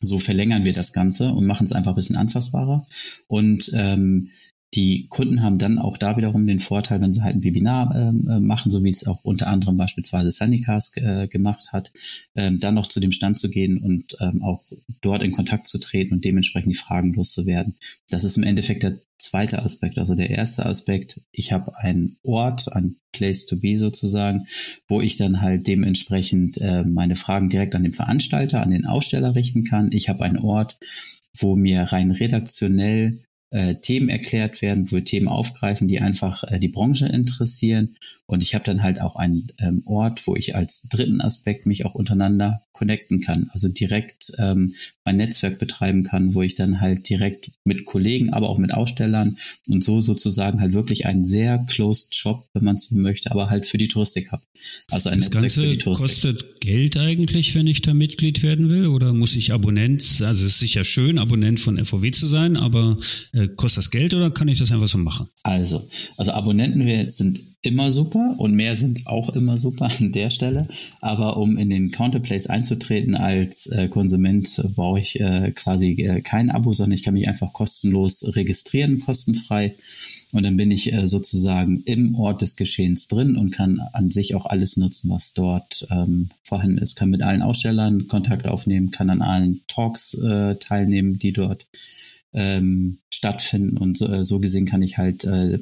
so 0.00 0.18
verlängern 0.18 0.64
wir 0.64 0.72
das 0.72 0.92
Ganze 0.92 1.32
und 1.32 1.46
machen 1.46 1.64
es 1.64 1.72
einfach 1.72 1.92
ein 1.92 1.96
bisschen 1.96 2.16
anfassbarer. 2.16 2.86
Und 3.28 3.70
ähm, 3.74 4.30
die 4.74 5.06
Kunden 5.08 5.42
haben 5.42 5.58
dann 5.58 5.78
auch 5.78 5.96
da 5.96 6.16
wiederum 6.16 6.46
den 6.46 6.58
Vorteil, 6.58 7.00
wenn 7.00 7.12
sie 7.12 7.22
halt 7.22 7.36
ein 7.36 7.44
Webinar 7.44 7.94
ähm, 7.94 8.28
äh, 8.28 8.40
machen, 8.40 8.70
so 8.70 8.82
wie 8.82 8.88
es 8.88 9.06
auch 9.06 9.24
unter 9.24 9.46
anderem 9.46 9.76
beispielsweise 9.76 10.30
Sunnycast 10.30 10.98
äh, 10.98 11.28
gemacht 11.28 11.72
hat, 11.72 11.92
ähm, 12.34 12.58
dann 12.58 12.74
noch 12.74 12.86
zu 12.86 12.98
dem 12.98 13.12
Stand 13.12 13.38
zu 13.38 13.48
gehen 13.48 13.78
und 13.78 14.16
ähm, 14.20 14.42
auch 14.42 14.62
dort 15.00 15.22
in 15.22 15.32
Kontakt 15.32 15.68
zu 15.68 15.78
treten 15.78 16.14
und 16.14 16.24
dementsprechend 16.24 16.72
die 16.72 16.78
Fragen 16.78 17.14
loszuwerden. 17.14 17.74
Das 18.08 18.24
ist 18.24 18.36
im 18.36 18.42
Endeffekt 18.42 18.82
der 18.82 18.96
zweite 19.18 19.62
Aspekt. 19.62 19.98
Also 19.98 20.14
der 20.14 20.30
erste 20.30 20.66
Aspekt, 20.66 21.20
ich 21.30 21.52
habe 21.52 21.76
einen 21.78 22.16
Ort, 22.22 22.72
ein 22.72 22.96
Place 23.12 23.46
to 23.46 23.56
be 23.56 23.78
sozusagen, 23.78 24.46
wo 24.88 25.00
ich 25.00 25.16
dann 25.16 25.40
halt 25.40 25.68
dementsprechend 25.68 26.60
äh, 26.60 26.82
meine 26.82 27.16
Fragen 27.16 27.48
direkt 27.48 27.74
an 27.74 27.84
den 27.84 27.92
Veranstalter, 27.92 28.60
an 28.60 28.70
den 28.70 28.86
Aussteller 28.86 29.36
richten 29.36 29.64
kann. 29.64 29.92
Ich 29.92 30.08
habe 30.08 30.24
einen 30.24 30.38
Ort, 30.38 30.76
wo 31.36 31.54
mir 31.56 31.82
rein 31.82 32.10
redaktionell 32.10 33.20
äh, 33.54 33.76
Themen 33.76 34.08
erklärt 34.08 34.62
werden, 34.62 34.90
wo 34.90 34.96
wir 34.96 35.04
Themen 35.04 35.28
aufgreifen, 35.28 35.86
die 35.86 36.00
einfach 36.00 36.42
äh, 36.50 36.58
die 36.58 36.68
Branche 36.68 37.06
interessieren. 37.06 37.94
Und 38.26 38.42
ich 38.42 38.54
habe 38.54 38.64
dann 38.64 38.82
halt 38.82 39.00
auch 39.00 39.16
einen 39.16 39.48
ähm, 39.60 39.82
Ort, 39.84 40.26
wo 40.26 40.34
ich 40.34 40.56
als 40.56 40.88
dritten 40.88 41.20
Aspekt 41.20 41.66
mich 41.66 41.86
auch 41.86 41.94
untereinander 41.94 42.60
connecten 42.72 43.20
kann, 43.20 43.48
also 43.52 43.68
direkt 43.68 44.32
ähm, 44.38 44.74
mein 45.04 45.16
Netzwerk 45.16 45.58
betreiben 45.58 46.02
kann, 46.02 46.34
wo 46.34 46.42
ich 46.42 46.56
dann 46.56 46.80
halt 46.80 47.08
direkt 47.08 47.52
mit 47.64 47.84
Kollegen, 47.84 48.32
aber 48.32 48.48
auch 48.48 48.58
mit 48.58 48.74
Ausstellern 48.74 49.36
und 49.68 49.84
so 49.84 50.00
sozusagen 50.00 50.60
halt 50.60 50.72
wirklich 50.72 51.06
einen 51.06 51.24
sehr 51.24 51.58
closed 51.68 52.14
Shop, 52.14 52.48
wenn 52.54 52.64
man 52.64 52.78
so 52.78 52.96
möchte, 52.96 53.30
aber 53.30 53.50
halt 53.50 53.66
für 53.66 53.78
die 53.78 53.88
Touristik 53.88 54.32
habe. 54.32 54.42
Also 54.90 55.10
ein 55.10 55.20
das 55.20 55.26
Netzwerk 55.26 55.42
Ganze 55.42 55.60
für 55.60 55.68
die 55.68 55.78
Touristik. 55.78 56.08
kostet 56.08 56.60
Geld 56.60 56.96
eigentlich, 56.96 57.54
wenn 57.54 57.66
ich 57.66 57.82
da 57.82 57.94
Mitglied 57.94 58.42
werden 58.42 58.70
will, 58.70 58.86
oder 58.86 59.12
muss 59.12 59.36
ich 59.36 59.52
Abonnent, 59.52 60.02
also 60.22 60.46
es 60.46 60.54
ist 60.54 60.58
sicher 60.58 60.82
schön, 60.82 61.18
Abonnent 61.18 61.60
von 61.60 61.82
FOW 61.84 62.10
zu 62.10 62.26
sein, 62.26 62.56
aber 62.56 62.96
äh, 63.32 63.43
kostet 63.48 63.78
das 63.78 63.90
Geld 63.90 64.14
oder 64.14 64.30
kann 64.30 64.48
ich 64.48 64.58
das 64.58 64.72
einfach 64.72 64.88
so 64.88 64.98
machen? 64.98 65.26
Also, 65.42 65.88
also 66.16 66.32
Abonnenten 66.32 67.10
sind 67.10 67.40
immer 67.64 67.90
super 67.90 68.34
und 68.38 68.54
mehr 68.54 68.76
sind 68.76 69.06
auch 69.06 69.30
immer 69.30 69.56
super 69.56 69.88
an 69.98 70.12
der 70.12 70.30
Stelle. 70.30 70.68
Aber 71.00 71.38
um 71.38 71.56
in 71.56 71.70
den 71.70 71.90
Counterplays 71.90 72.46
einzutreten 72.46 73.14
als 73.14 73.66
äh, 73.68 73.88
Konsument, 73.88 74.62
brauche 74.74 74.98
ich 74.98 75.20
äh, 75.20 75.50
quasi 75.52 75.92
äh, 76.02 76.20
kein 76.20 76.50
Abo, 76.50 76.72
sondern 76.72 76.92
ich 76.92 77.02
kann 77.02 77.14
mich 77.14 77.26
einfach 77.26 77.52
kostenlos 77.52 78.36
registrieren, 78.36 79.00
kostenfrei. 79.00 79.74
Und 80.32 80.42
dann 80.42 80.56
bin 80.56 80.70
ich 80.70 80.92
äh, 80.92 81.06
sozusagen 81.06 81.82
im 81.86 82.14
Ort 82.16 82.42
des 82.42 82.56
Geschehens 82.56 83.08
drin 83.08 83.36
und 83.36 83.50
kann 83.50 83.80
an 83.92 84.10
sich 84.10 84.34
auch 84.34 84.46
alles 84.46 84.76
nutzen, 84.76 85.10
was 85.10 85.32
dort 85.32 85.86
ähm, 85.90 86.28
vorhanden 86.42 86.78
ist. 86.78 86.96
Kann 86.96 87.10
mit 87.10 87.22
allen 87.22 87.42
Ausstellern 87.42 88.08
Kontakt 88.08 88.46
aufnehmen, 88.46 88.90
kann 88.90 89.10
an 89.10 89.22
allen 89.22 89.62
Talks 89.68 90.14
äh, 90.14 90.56
teilnehmen, 90.56 91.18
die 91.18 91.32
dort 91.32 91.66
ähm, 92.34 92.98
stattfinden. 93.12 93.78
Und 93.78 93.96
so, 93.96 94.06
äh, 94.06 94.24
so 94.24 94.40
gesehen 94.40 94.66
kann 94.66 94.82
ich 94.82 94.98
halt 94.98 95.24
äh, 95.24 95.58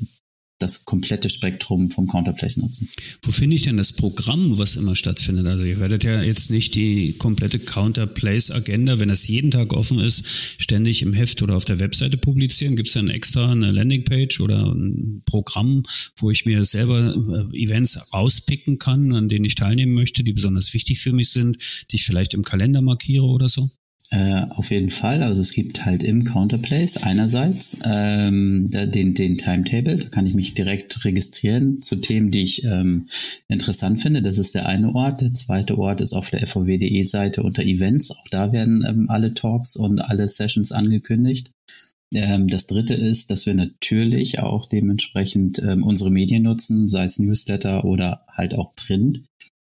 das 0.63 0.85
komplette 0.85 1.29
Spektrum 1.29 1.91
vom 1.91 2.07
Counterplace 2.07 2.59
nutzen. 2.59 2.89
Wo 3.23 3.33
finde 3.33 3.57
ich 3.57 3.63
denn 3.63 3.77
das 3.77 3.93
Programm, 3.93 4.59
was 4.59 4.77
immer 4.77 4.95
stattfindet? 4.95 5.47
Also 5.47 5.65
ihr 5.65 5.81
werdet 5.81 6.05
ja 6.05 6.23
jetzt 6.23 6.51
nicht 6.51 6.75
die 6.75 7.15
komplette 7.15 7.59
Counterplace-Agenda, 7.59 9.01
wenn 9.01 9.09
das 9.09 9.27
jeden 9.27 9.51
Tag 9.51 9.73
offen 9.73 9.99
ist, 9.99 10.25
ständig 10.59 11.03
im 11.03 11.13
Heft 11.13 11.43
oder 11.43 11.57
auf 11.57 11.65
der 11.65 11.81
Webseite 11.81 12.17
publizieren. 12.17 12.77
Gibt 12.77 12.89
es 12.89 12.95
dann 12.95 13.11
extra 13.11 13.51
eine 13.51 13.73
Landingpage 13.73 14.41
oder 14.41 14.73
ein 14.73 15.23
Programm, 15.27 15.83
wo 16.17 16.31
ich 16.31 16.47
mir 16.47 16.65
selber 16.65 17.15
äh, 17.15 17.57
Events 17.57 17.99
rauspicken 18.15 18.79
kann, 18.79 19.13
an 19.13 19.29
denen 19.29 19.45
ich 19.45 19.57
teilnehmen 19.57 19.95
möchte, 19.95 20.23
die 20.23 20.33
besonders 20.33 20.73
wichtig 20.75 21.01
für 21.01 21.13
mich 21.13 21.31
sind, 21.31 21.57
die 21.91 21.97
ich 21.97 22.05
vielleicht 22.05 22.35
im 22.35 22.45
Kalender 22.45 22.83
markiere 22.83 23.27
oder 23.27 23.49
so? 23.49 23.69
Äh, 24.13 24.45
auf 24.51 24.71
jeden 24.71 24.91
Fall. 24.91 25.23
Also 25.23 25.41
es 25.41 25.55
gibt 25.55 25.87
halt 25.87 26.03
im 26.03 26.27
Counterplace 26.27 26.99
einerseits 26.99 27.79
ähm, 27.83 28.69
den, 28.71 29.15
den 29.15 29.39
Timetable, 29.39 29.97
da 29.97 30.09
kann 30.11 30.27
ich 30.27 30.35
mich 30.35 30.53
direkt 30.53 31.03
registrieren 31.07 31.81
zu 31.81 31.97
Themen, 31.97 32.31
die 32.31 32.43
ich 32.43 32.63
ähm, 32.65 33.07
interessant 33.49 34.03
finde. 34.03 34.21
Das 34.21 34.37
ist 34.37 34.55
der 34.55 34.67
eine 34.67 34.95
Ort. 34.95 35.23
Der 35.23 35.33
zweite 35.33 35.79
Ort 35.79 36.03
ist 36.03 36.13
auf 36.13 36.29
der 36.29 36.47
FOW.de 36.47 37.03
Seite 37.05 37.43
unter 37.43 37.63
Events. 37.63 38.11
Auch 38.11 38.29
da 38.31 38.53
werden 38.53 38.85
ähm, 38.87 39.09
alle 39.09 39.33
Talks 39.33 39.77
und 39.77 39.99
alle 40.01 40.29
Sessions 40.29 40.73
angekündigt. 40.73 41.51
Ähm, 42.13 42.49
das 42.49 42.67
dritte 42.67 42.93
ist, 42.93 43.31
dass 43.31 43.47
wir 43.47 43.55
natürlich 43.55 44.41
auch 44.41 44.69
dementsprechend 44.69 45.59
ähm, 45.63 45.83
unsere 45.83 46.11
Medien 46.11 46.43
nutzen, 46.43 46.87
sei 46.87 47.05
es 47.05 47.19
Newsletter 47.19 47.87
oder 47.87 48.27
halt 48.37 48.59
auch 48.59 48.75
Print 48.75 49.23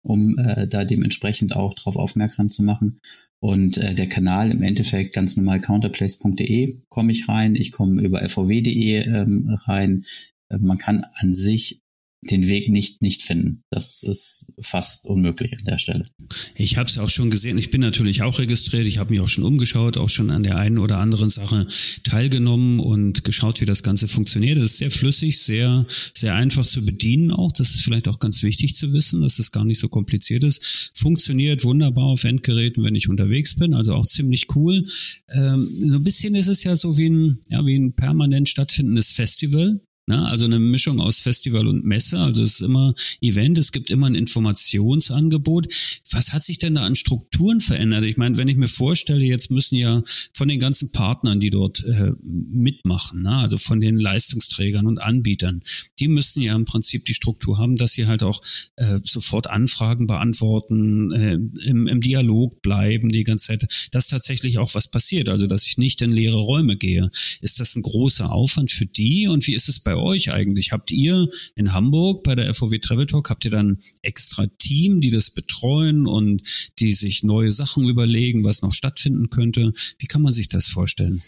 um 0.04 0.38
äh, 0.38 0.66
da 0.68 0.84
dementsprechend 0.84 1.56
auch 1.56 1.74
darauf 1.74 1.96
aufmerksam 1.96 2.50
zu 2.50 2.62
machen. 2.62 3.00
Und 3.44 3.76
äh, 3.76 3.94
der 3.94 4.06
Kanal 4.06 4.50
im 4.50 4.62
Endeffekt 4.62 5.12
ganz 5.12 5.36
normal 5.36 5.60
counterplace.de 5.60 6.78
komme 6.88 7.12
ich 7.12 7.28
rein, 7.28 7.56
ich 7.56 7.72
komme 7.72 8.00
über 8.00 8.26
fvw.de 8.26 9.06
ähm, 9.06 9.58
rein. 9.66 10.06
Äh, 10.48 10.56
man 10.56 10.78
kann 10.78 11.04
an 11.16 11.34
sich 11.34 11.82
den 12.30 12.48
Weg 12.48 12.68
nicht 12.68 13.02
nicht 13.02 13.22
finden. 13.22 13.62
Das 13.70 14.02
ist 14.02 14.46
fast 14.60 15.06
unmöglich 15.06 15.56
an 15.58 15.64
der 15.64 15.78
Stelle. 15.78 16.06
Ich 16.54 16.76
habe 16.76 16.88
es 16.88 16.98
auch 16.98 17.10
schon 17.10 17.30
gesehen. 17.30 17.58
Ich 17.58 17.70
bin 17.70 17.80
natürlich 17.80 18.22
auch 18.22 18.38
registriert. 18.38 18.86
Ich 18.86 18.98
habe 18.98 19.10
mich 19.10 19.20
auch 19.20 19.28
schon 19.28 19.44
umgeschaut, 19.44 19.96
auch 19.96 20.08
schon 20.08 20.30
an 20.30 20.42
der 20.42 20.56
einen 20.56 20.78
oder 20.78 20.98
anderen 20.98 21.28
Sache 21.28 21.66
teilgenommen 22.02 22.80
und 22.80 23.24
geschaut, 23.24 23.60
wie 23.60 23.66
das 23.66 23.82
Ganze 23.82 24.08
funktioniert. 24.08 24.58
Es 24.58 24.72
ist 24.72 24.78
sehr 24.78 24.90
flüssig, 24.90 25.38
sehr 25.38 25.86
sehr 26.14 26.34
einfach 26.34 26.66
zu 26.66 26.84
bedienen. 26.84 27.30
Auch 27.30 27.52
das 27.52 27.70
ist 27.74 27.82
vielleicht 27.82 28.08
auch 28.08 28.18
ganz 28.18 28.42
wichtig 28.42 28.74
zu 28.74 28.92
wissen, 28.92 29.22
dass 29.22 29.38
es 29.38 29.52
gar 29.52 29.64
nicht 29.64 29.78
so 29.78 29.88
kompliziert 29.88 30.44
ist. 30.44 30.92
Funktioniert 30.94 31.64
wunderbar 31.64 32.06
auf 32.06 32.24
Endgeräten, 32.24 32.84
wenn 32.84 32.94
ich 32.94 33.08
unterwegs 33.08 33.56
bin. 33.56 33.74
Also 33.74 33.94
auch 33.94 34.06
ziemlich 34.06 34.46
cool. 34.54 34.84
Ähm, 35.32 35.68
so 35.70 35.96
ein 35.96 36.04
bisschen 36.04 36.34
ist 36.34 36.48
es 36.48 36.64
ja 36.64 36.76
so 36.76 36.96
wie 36.96 37.10
ein 37.10 37.38
ja 37.48 37.64
wie 37.66 37.76
ein 37.76 37.94
permanent 37.94 38.48
stattfindendes 38.48 39.10
Festival. 39.10 39.80
Ne? 40.06 40.26
Also 40.26 40.44
eine 40.44 40.58
Mischung 40.58 41.00
aus 41.00 41.18
Festival 41.18 41.66
und 41.66 41.84
Messe. 41.84 42.18
Also 42.18 42.42
es 42.42 42.56
ist 42.56 42.60
immer 42.60 42.94
Event, 43.22 43.56
es 43.56 43.72
gibt 43.72 43.90
immer 43.90 44.06
ein 44.06 44.14
Informationsangebot. 44.14 45.68
Was 46.10 46.32
hat 46.32 46.42
sich 46.42 46.58
denn 46.58 46.74
da 46.74 46.84
an 46.84 46.94
Strukturen 46.94 47.60
verändert? 47.62 48.04
Ich 48.04 48.18
meine, 48.18 48.36
wenn 48.36 48.48
ich 48.48 48.56
mir 48.56 48.68
vorstelle, 48.68 49.24
jetzt 49.24 49.50
müssen 49.50 49.76
ja 49.76 50.02
von 50.34 50.48
den 50.48 50.58
ganzen 50.58 50.92
Partnern, 50.92 51.40
die 51.40 51.48
dort 51.48 51.84
äh, 51.84 52.12
mitmachen, 52.22 53.22
ne? 53.22 53.36
also 53.36 53.56
von 53.56 53.80
den 53.80 53.98
Leistungsträgern 53.98 54.86
und 54.86 54.98
Anbietern, 54.98 55.62
die 55.98 56.08
müssen 56.08 56.42
ja 56.42 56.54
im 56.54 56.66
Prinzip 56.66 57.06
die 57.06 57.14
Struktur 57.14 57.58
haben, 57.58 57.76
dass 57.76 57.92
sie 57.92 58.06
halt 58.06 58.22
auch 58.22 58.42
äh, 58.76 58.98
sofort 59.04 59.46
Anfragen 59.46 60.06
beantworten, 60.06 61.12
äh, 61.12 61.34
im, 61.66 61.86
im 61.86 62.00
Dialog 62.02 62.60
bleiben 62.60 63.08
die 63.08 63.24
ganze 63.24 63.46
Zeit, 63.46 63.88
dass 63.92 64.08
tatsächlich 64.08 64.58
auch 64.58 64.74
was 64.74 64.88
passiert, 64.88 65.30
also 65.30 65.46
dass 65.46 65.66
ich 65.66 65.78
nicht 65.78 66.02
in 66.02 66.12
leere 66.12 66.36
Räume 66.36 66.76
gehe. 66.76 67.10
Ist 67.40 67.58
das 67.58 67.74
ein 67.74 67.82
großer 67.82 68.30
Aufwand 68.30 68.70
für 68.70 68.86
die 68.86 69.28
und 69.28 69.46
wie 69.46 69.54
ist 69.54 69.70
es 69.70 69.80
bei 69.80 69.93
bei 69.94 70.00
euch 70.00 70.32
eigentlich? 70.32 70.72
Habt 70.72 70.90
ihr 70.90 71.28
in 71.54 71.72
Hamburg 71.72 72.24
bei 72.24 72.34
der 72.34 72.52
FOW 72.52 72.78
Travel 72.80 73.06
Talk, 73.06 73.30
habt 73.30 73.44
ihr 73.44 73.50
dann 73.50 73.78
extra 74.02 74.46
Team, 74.58 75.00
die 75.00 75.10
das 75.10 75.30
betreuen 75.30 76.06
und 76.06 76.42
die 76.78 76.92
sich 76.92 77.22
neue 77.22 77.52
Sachen 77.52 77.88
überlegen, 77.88 78.44
was 78.44 78.62
noch 78.62 78.72
stattfinden 78.72 79.30
könnte? 79.30 79.72
Wie 79.98 80.06
kann 80.06 80.22
man 80.22 80.32
sich 80.32 80.48
das 80.48 80.66
vorstellen? 80.66 81.22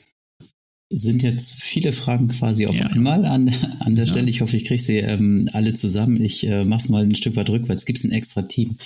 sind 0.89 1.25
jetzt 1.25 1.63
viele 1.63 1.93
Fragen 1.93 2.29
quasi 2.29 2.67
auf 2.67 2.77
ja. 2.77 2.87
einmal 2.87 3.25
an, 3.25 3.53
an 3.81 3.97
der 3.97 4.05
ja. 4.05 4.13
Stelle. 4.13 4.31
Ich 4.31 4.41
hoffe, 4.41 4.57
ich 4.57 4.67
kriege 4.67 4.81
sie 4.81 4.99
ähm, 4.99 5.49
alle 5.53 5.75
zusammen. 5.75 6.23
Ich 6.23 6.47
äh, 6.47 6.65
mache 6.65 6.85
es 6.85 6.89
mal 6.89 7.03
ein 7.03 7.17
Stück 7.17 7.35
weit 7.35 7.51
rückwärts. 7.51 7.87
Gibt 7.87 7.99
es 7.99 8.05
ein 8.05 8.13
extra 8.13 8.43
Team? 8.43 8.77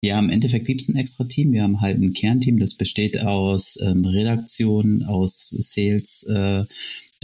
Ja, 0.00 0.20
im 0.20 0.30
Endeffekt 0.30 0.66
gibt 0.66 0.82
es 0.82 0.88
ein 0.88 0.94
extra 0.94 1.24
Team. 1.24 1.52
Wir 1.52 1.64
haben 1.64 1.80
halt 1.80 2.00
ein 2.00 2.12
Kernteam, 2.12 2.60
das 2.60 2.74
besteht 2.74 3.20
aus 3.20 3.76
ähm, 3.82 4.04
Redaktion, 4.04 5.02
aus 5.02 5.48
Sales, 5.50 6.22
äh, 6.32 6.62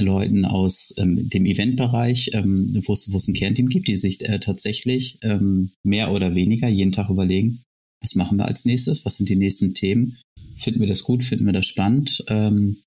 Leuten 0.01 0.45
aus 0.45 0.95
ähm, 0.99 1.29
dem 1.29 1.47
Eventbereich, 1.47 2.31
ähm, 2.33 2.81
wo 2.87 2.93
es 2.93 3.29
ein 3.29 3.35
Kernteam 3.35 3.69
gibt, 3.69 3.89
die 3.89 3.97
sich 3.97 4.29
äh, 4.29 4.39
tatsächlich 4.39 5.19
ähm, 5.23 5.71
mehr 5.85 6.13
oder 6.13 6.35
weniger 6.35 6.69
jeden 6.69 6.93
Tag 6.93 7.11
überlegen, 7.11 7.63
was 8.03 8.15
machen 8.15 8.39
wir 8.39 8.47
als 8.47 8.65
nächstes, 8.65 9.05
was 9.05 9.17
sind 9.17 9.29
die 9.29 9.37
nächsten 9.37 9.75
Themen, 9.75 10.19
finden 10.57 10.81
wir 10.81 10.89
das 10.89 11.05
gut, 11.05 11.25
finden 11.25 11.47
wir 11.47 11.53
das 11.53 11.67
spannend, 11.67 12.25
ähm, 12.29 12.79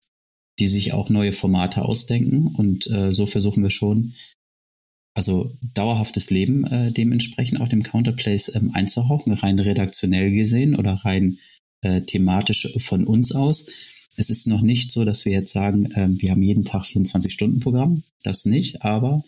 die 0.60 0.68
sich 0.68 0.94
auch 0.94 1.10
neue 1.10 1.32
Formate 1.32 1.84
ausdenken 1.84 2.48
und 2.48 2.88
äh, 2.92 3.14
so 3.14 3.26
versuchen 3.26 3.64
wir 3.64 3.70
schon, 3.70 4.14
also 5.16 5.52
dauerhaftes 5.74 6.30
Leben 6.30 6.66
äh, 6.66 6.92
dementsprechend 6.92 7.62
auch 7.62 7.70
dem 7.70 7.84
Counterplace 7.84 8.54
ähm, 8.54 8.72
einzuhauchen, 8.74 9.34
rein 9.34 9.60
redaktionell 9.60 10.32
gesehen 10.32 10.76
oder 10.76 10.94
rein 10.94 11.38
äh, 11.82 12.02
thematisch 12.02 12.74
von 12.78 13.04
uns 13.06 13.32
aus 13.32 13.97
es 14.18 14.30
ist 14.30 14.48
noch 14.48 14.62
nicht 14.62 14.92
so, 14.92 15.06
dass 15.06 15.26
wir 15.26 15.32
jetzt 15.32 15.54
sagen, 15.54 15.92
äh, 15.92 16.08
wir 16.10 16.32
haben 16.32 16.42
jeden 16.42 16.66
Tag 16.66 16.84
24-Stunden-Programm. 16.84 18.04
Das 18.24 18.46
nicht, 18.46 18.82
aber 18.82 19.24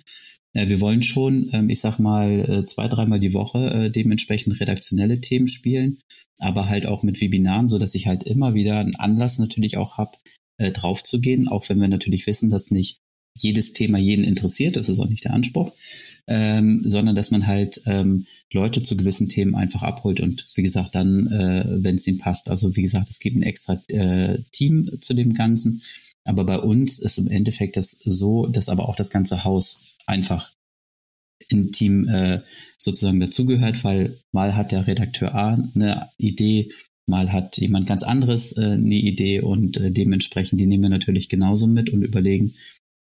äh, 0.53 0.67
wir 0.67 0.81
wollen 0.81 1.03
schon, 1.03 1.50
ähm, 1.53 1.69
ich 1.69 1.79
sag 1.79 2.00
mal, 2.00 2.39
äh, 2.39 2.65
zwei, 2.65 2.88
dreimal 2.88 3.19
die 3.19 3.34
Woche 3.34 3.69
äh, 3.69 3.91
dementsprechend 3.91 4.60
redaktionelle 4.60 5.22
Themen 5.22 5.48
spielen, 5.48 6.00
aber 6.39 6.67
halt 6.67 6.88
auch 6.88 7.03
mit 7.03 7.22
Webinaren, 7.22 7.69
so 7.69 7.77
dass 7.77 7.96
ich 7.96 8.08
halt 8.08 8.24
immer 8.24 8.55
wieder 8.55 8.79
einen 8.79 8.96
Anlass 8.96 9.38
natürlich 9.38 9.77
auch 9.77 9.98
habe, 9.98 10.12
äh, 10.58 10.72
drauf 10.72 11.03
zu 11.03 11.22
gehen, 11.22 11.48
auch 11.48 11.69
wenn 11.69 11.79
wir 11.79 11.88
natürlich 11.88 12.25
wissen, 12.25 12.50
dass 12.50 12.72
nicht 12.72 12.98
jedes 13.38 13.74
Thema 13.74 14.00
jeden 14.00 14.25
interessiert, 14.25 14.75
das 14.75 14.89
ist 14.89 15.00
auch 15.00 15.08
nicht 15.08 15.24
der 15.24 15.34
Anspruch, 15.34 15.72
ähm, 16.29 16.81
sondern 16.86 17.15
dass 17.15 17.31
man 17.31 17.48
halt 17.48 17.81
ähm, 17.88 18.25
Leute 18.53 18.81
zu 18.81 18.95
gewissen 18.95 19.29
Themen 19.29 19.55
einfach 19.55 19.81
abholt 19.81 20.21
und 20.21 20.45
wie 20.55 20.62
gesagt 20.63 20.95
dann, 20.95 21.27
äh, 21.27 21.65
wenn 21.67 21.95
es 21.95 22.07
ihnen 22.07 22.19
passt. 22.19 22.50
Also 22.50 22.75
wie 22.75 22.83
gesagt, 22.83 23.09
es 23.09 23.19
gibt 23.19 23.36
ein 23.36 23.43
extra 23.43 23.81
äh, 23.89 24.38
Team 24.51 24.89
zu 25.01 25.13
dem 25.13 25.33
Ganzen, 25.33 25.81
aber 26.24 26.43
bei 26.45 26.59
uns 26.59 27.00
ist 27.00 27.17
im 27.17 27.27
Endeffekt 27.27 27.75
das 27.77 28.00
so, 28.03 28.45
dass 28.45 28.69
aber 28.69 28.88
auch 28.88 28.95
das 28.95 29.09
ganze 29.09 29.43
Haus 29.43 29.98
einfach 30.05 30.51
im 31.50 31.71
Team 31.71 32.07
äh, 32.07 32.41
sozusagen 32.77 33.19
dazugehört, 33.19 33.83
weil 33.83 34.15
mal 34.31 34.55
hat 34.55 34.71
der 34.71 34.86
Redakteur 34.86 35.33
A 35.33 35.57
eine 35.74 36.07
Idee, 36.17 36.71
mal 37.07 37.33
hat 37.33 37.57
jemand 37.57 37.88
ganz 37.88 38.03
anderes 38.03 38.55
äh, 38.55 38.74
eine 38.74 38.95
Idee 38.95 39.41
und 39.41 39.77
äh, 39.77 39.89
dementsprechend 39.89 40.59
die 40.59 40.67
nehmen 40.67 40.83
wir 40.83 40.89
natürlich 40.89 41.27
genauso 41.27 41.65
mit 41.65 41.89
und 41.89 42.03
überlegen, 42.03 42.53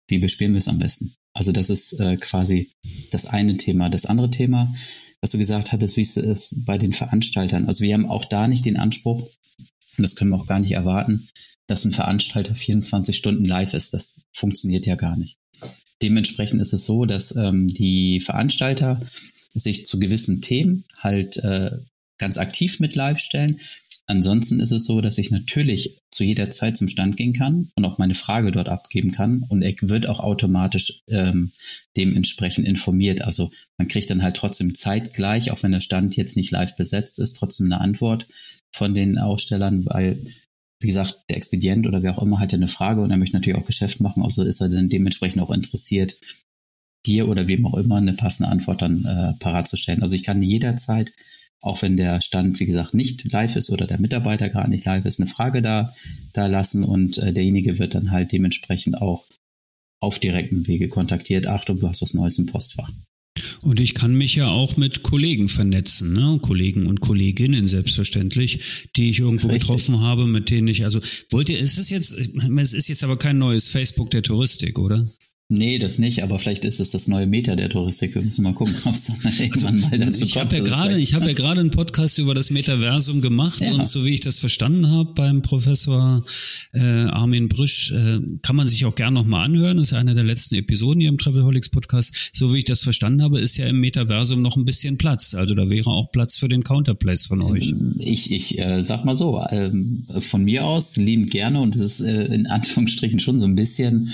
wie 0.08 0.18
bespielen 0.18 0.52
wir 0.52 0.58
es 0.58 0.68
am 0.68 0.78
besten. 0.78 1.12
Also 1.36 1.52
das 1.52 1.70
ist 1.70 2.00
äh, 2.00 2.16
quasi 2.16 2.70
das 3.10 3.26
eine 3.26 3.56
Thema. 3.56 3.90
Das 3.90 4.06
andere 4.06 4.30
Thema, 4.30 4.74
was 5.20 5.32
du 5.32 5.38
gesagt 5.38 5.72
hattest, 5.72 5.96
wie 5.96 6.02
es 6.02 6.16
ist 6.16 6.64
bei 6.64 6.78
den 6.78 6.92
Veranstaltern. 6.92 7.66
Also 7.66 7.84
wir 7.84 7.94
haben 7.94 8.06
auch 8.06 8.24
da 8.24 8.48
nicht 8.48 8.64
den 8.64 8.78
Anspruch, 8.78 9.20
Und 9.20 10.02
das 10.02 10.16
können 10.16 10.30
wir 10.30 10.36
auch 10.36 10.46
gar 10.46 10.60
nicht 10.60 10.72
erwarten, 10.72 11.28
dass 11.66 11.84
ein 11.84 11.92
Veranstalter 11.92 12.54
24 12.54 13.16
Stunden 13.16 13.44
live 13.44 13.74
ist. 13.74 13.92
Das 13.92 14.22
funktioniert 14.32 14.86
ja 14.86 14.94
gar 14.94 15.16
nicht. 15.16 15.36
Dementsprechend 16.02 16.60
ist 16.60 16.72
es 16.72 16.84
so, 16.84 17.04
dass 17.04 17.34
ähm, 17.36 17.68
die 17.68 18.20
Veranstalter 18.20 19.00
sich 19.54 19.86
zu 19.86 19.98
gewissen 19.98 20.40
Themen 20.42 20.84
halt 21.00 21.36
äh, 21.38 21.70
ganz 22.18 22.38
aktiv 22.38 22.80
mit 22.80 22.94
live 22.94 23.18
stellen. 23.18 23.60
Ansonsten 24.08 24.60
ist 24.60 24.70
es 24.70 24.84
so, 24.84 25.00
dass 25.00 25.18
ich 25.18 25.32
natürlich 25.32 25.98
zu 26.12 26.22
jeder 26.22 26.50
Zeit 26.50 26.76
zum 26.76 26.86
Stand 26.86 27.16
gehen 27.16 27.32
kann 27.32 27.68
und 27.74 27.84
auch 27.84 27.98
meine 27.98 28.14
Frage 28.14 28.52
dort 28.52 28.68
abgeben 28.68 29.10
kann 29.10 29.44
und 29.48 29.62
er 29.62 29.74
wird 29.80 30.08
auch 30.08 30.20
automatisch 30.20 31.00
ähm, 31.08 31.50
dementsprechend 31.96 32.68
informiert. 32.68 33.22
Also 33.22 33.50
man 33.78 33.88
kriegt 33.88 34.08
dann 34.10 34.22
halt 34.22 34.36
trotzdem 34.36 34.74
zeitgleich, 34.74 35.50
auch 35.50 35.62
wenn 35.64 35.72
der 35.72 35.80
Stand 35.80 36.16
jetzt 36.16 36.36
nicht 36.36 36.52
live 36.52 36.76
besetzt 36.76 37.18
ist, 37.18 37.34
trotzdem 37.34 37.66
eine 37.66 37.80
Antwort 37.80 38.26
von 38.72 38.94
den 38.94 39.18
Ausstellern, 39.18 39.84
weil 39.86 40.18
wie 40.80 40.88
gesagt, 40.88 41.24
der 41.28 41.38
Expedient 41.38 41.86
oder 41.86 42.02
wer 42.02 42.16
auch 42.16 42.22
immer 42.22 42.38
hat 42.38 42.52
ja 42.52 42.58
eine 42.58 42.68
Frage 42.68 43.00
und 43.00 43.10
er 43.10 43.16
möchte 43.16 43.36
natürlich 43.36 43.58
auch 43.58 43.66
Geschäft 43.66 44.00
machen, 44.00 44.22
also 44.22 44.42
ist 44.42 44.60
er 44.60 44.68
dann 44.68 44.88
dementsprechend 44.88 45.42
auch 45.42 45.50
interessiert, 45.50 46.16
dir 47.06 47.28
oder 47.28 47.48
wem 47.48 47.66
auch 47.66 47.74
immer 47.74 47.96
eine 47.96 48.12
passende 48.12 48.50
Antwort 48.50 48.82
dann 48.82 49.04
äh, 49.04 49.32
parat 49.38 49.68
zu 49.68 49.76
stellen. 49.76 50.02
Also 50.02 50.14
ich 50.14 50.22
kann 50.22 50.42
jederzeit, 50.42 51.12
auch 51.66 51.82
wenn 51.82 51.96
der 51.96 52.20
Stand, 52.20 52.60
wie 52.60 52.64
gesagt, 52.64 52.94
nicht 52.94 53.24
live 53.32 53.56
ist 53.56 53.70
oder 53.70 53.86
der 53.86 54.00
Mitarbeiter 54.00 54.48
gerade 54.48 54.70
nicht 54.70 54.84
live 54.84 55.04
ist, 55.04 55.20
eine 55.20 55.28
Frage 55.28 55.62
da, 55.62 55.92
da 56.32 56.46
lassen 56.46 56.84
und 56.84 57.18
äh, 57.18 57.32
derjenige 57.32 57.78
wird 57.80 57.94
dann 57.94 58.12
halt 58.12 58.30
dementsprechend 58.30 59.02
auch 59.02 59.26
auf 60.00 60.20
direktem 60.20 60.66
Wege 60.68 60.88
kontaktiert. 60.88 61.48
Achtung, 61.48 61.80
du 61.80 61.88
hast 61.88 62.02
was 62.02 62.14
Neues 62.14 62.38
im 62.38 62.46
Postfach. 62.46 62.90
Und 63.62 63.80
ich 63.80 63.94
kann 63.94 64.14
mich 64.14 64.36
ja 64.36 64.48
auch 64.48 64.76
mit 64.76 65.02
Kollegen 65.02 65.48
vernetzen, 65.48 66.12
ne? 66.12 66.38
Kollegen 66.40 66.86
und 66.86 67.00
Kolleginnen 67.00 67.66
selbstverständlich, 67.66 68.88
die 68.96 69.10
ich 69.10 69.18
irgendwo 69.18 69.48
Richtig. 69.48 69.62
getroffen 69.62 70.00
habe, 70.00 70.26
mit 70.26 70.50
denen 70.50 70.68
ich, 70.68 70.84
also 70.84 71.00
wollt 71.30 71.48
ihr, 71.48 71.58
ist 71.58 71.78
es 71.78 71.90
jetzt, 71.90 72.12
es 72.12 72.72
ist 72.72 72.88
jetzt 72.88 73.04
aber 73.04 73.18
kein 73.18 73.38
neues 73.38 73.68
Facebook 73.68 74.10
der 74.10 74.22
Touristik, 74.22 74.78
oder? 74.78 75.04
Nee, 75.48 75.78
das 75.78 76.00
nicht, 76.00 76.24
aber 76.24 76.40
vielleicht 76.40 76.64
ist 76.64 76.80
es 76.80 76.90
das 76.90 77.06
neue 77.06 77.28
Meta 77.28 77.54
der 77.54 77.70
Touristik. 77.70 78.16
Wir 78.16 78.22
müssen 78.22 78.42
mal 78.42 78.52
gucken, 78.52 78.74
ob 78.84 78.94
es 78.94 79.06
dann 79.06 79.32
irgendwann 79.38 79.74
also, 79.76 79.90
mal 79.90 79.98
dazu 79.98 80.24
ich 80.24 80.32
kommt. 80.32 80.46
Hab 80.46 80.52
ja 80.52 80.60
grade, 80.60 80.98
ich 80.98 81.14
habe 81.14 81.26
ja 81.26 81.34
gerade 81.34 81.60
einen 81.60 81.70
Podcast 81.70 82.18
über 82.18 82.34
das 82.34 82.50
Metaversum 82.50 83.20
gemacht 83.20 83.60
ja. 83.60 83.72
und 83.72 83.86
so 83.86 84.04
wie 84.04 84.14
ich 84.14 84.20
das 84.20 84.40
verstanden 84.40 84.90
habe 84.90 85.12
beim 85.14 85.42
Professor 85.42 86.24
äh, 86.72 86.80
Armin 86.80 87.48
Brüsch, 87.48 87.92
äh, 87.92 88.18
kann 88.42 88.56
man 88.56 88.68
sich 88.68 88.86
auch 88.86 88.96
gern 88.96 89.14
nochmal 89.14 89.44
anhören. 89.44 89.76
Das 89.76 89.88
ist 89.88 89.92
ja 89.92 89.98
eine 89.98 90.14
der 90.14 90.24
letzten 90.24 90.56
Episoden 90.56 91.00
hier 91.00 91.10
im 91.10 91.18
Travelholics 91.18 91.68
Podcast. 91.68 92.32
So 92.34 92.52
wie 92.52 92.58
ich 92.58 92.64
das 92.64 92.80
verstanden 92.80 93.22
habe, 93.22 93.38
ist 93.38 93.56
ja 93.56 93.66
im 93.66 93.78
Metaversum 93.78 94.42
noch 94.42 94.56
ein 94.56 94.64
bisschen 94.64 94.98
Platz. 94.98 95.36
Also 95.36 95.54
da 95.54 95.70
wäre 95.70 95.90
auch 95.90 96.10
Platz 96.10 96.36
für 96.36 96.48
den 96.48 96.64
Counterplace 96.64 97.26
von 97.26 97.40
euch. 97.42 97.72
Ich, 97.98 98.32
ich 98.32 98.58
äh, 98.58 98.82
sag 98.82 99.04
mal 99.04 99.14
so, 99.14 99.40
äh, 99.48 99.70
von 100.18 100.42
mir 100.42 100.64
aus 100.64 100.96
liebend 100.96 101.30
gerne 101.30 101.60
und 101.60 101.76
es 101.76 101.82
ist 101.82 102.00
äh, 102.00 102.24
in 102.34 102.48
Anführungsstrichen 102.48 103.20
schon 103.20 103.38
so 103.38 103.46
ein 103.46 103.54
bisschen 103.54 104.12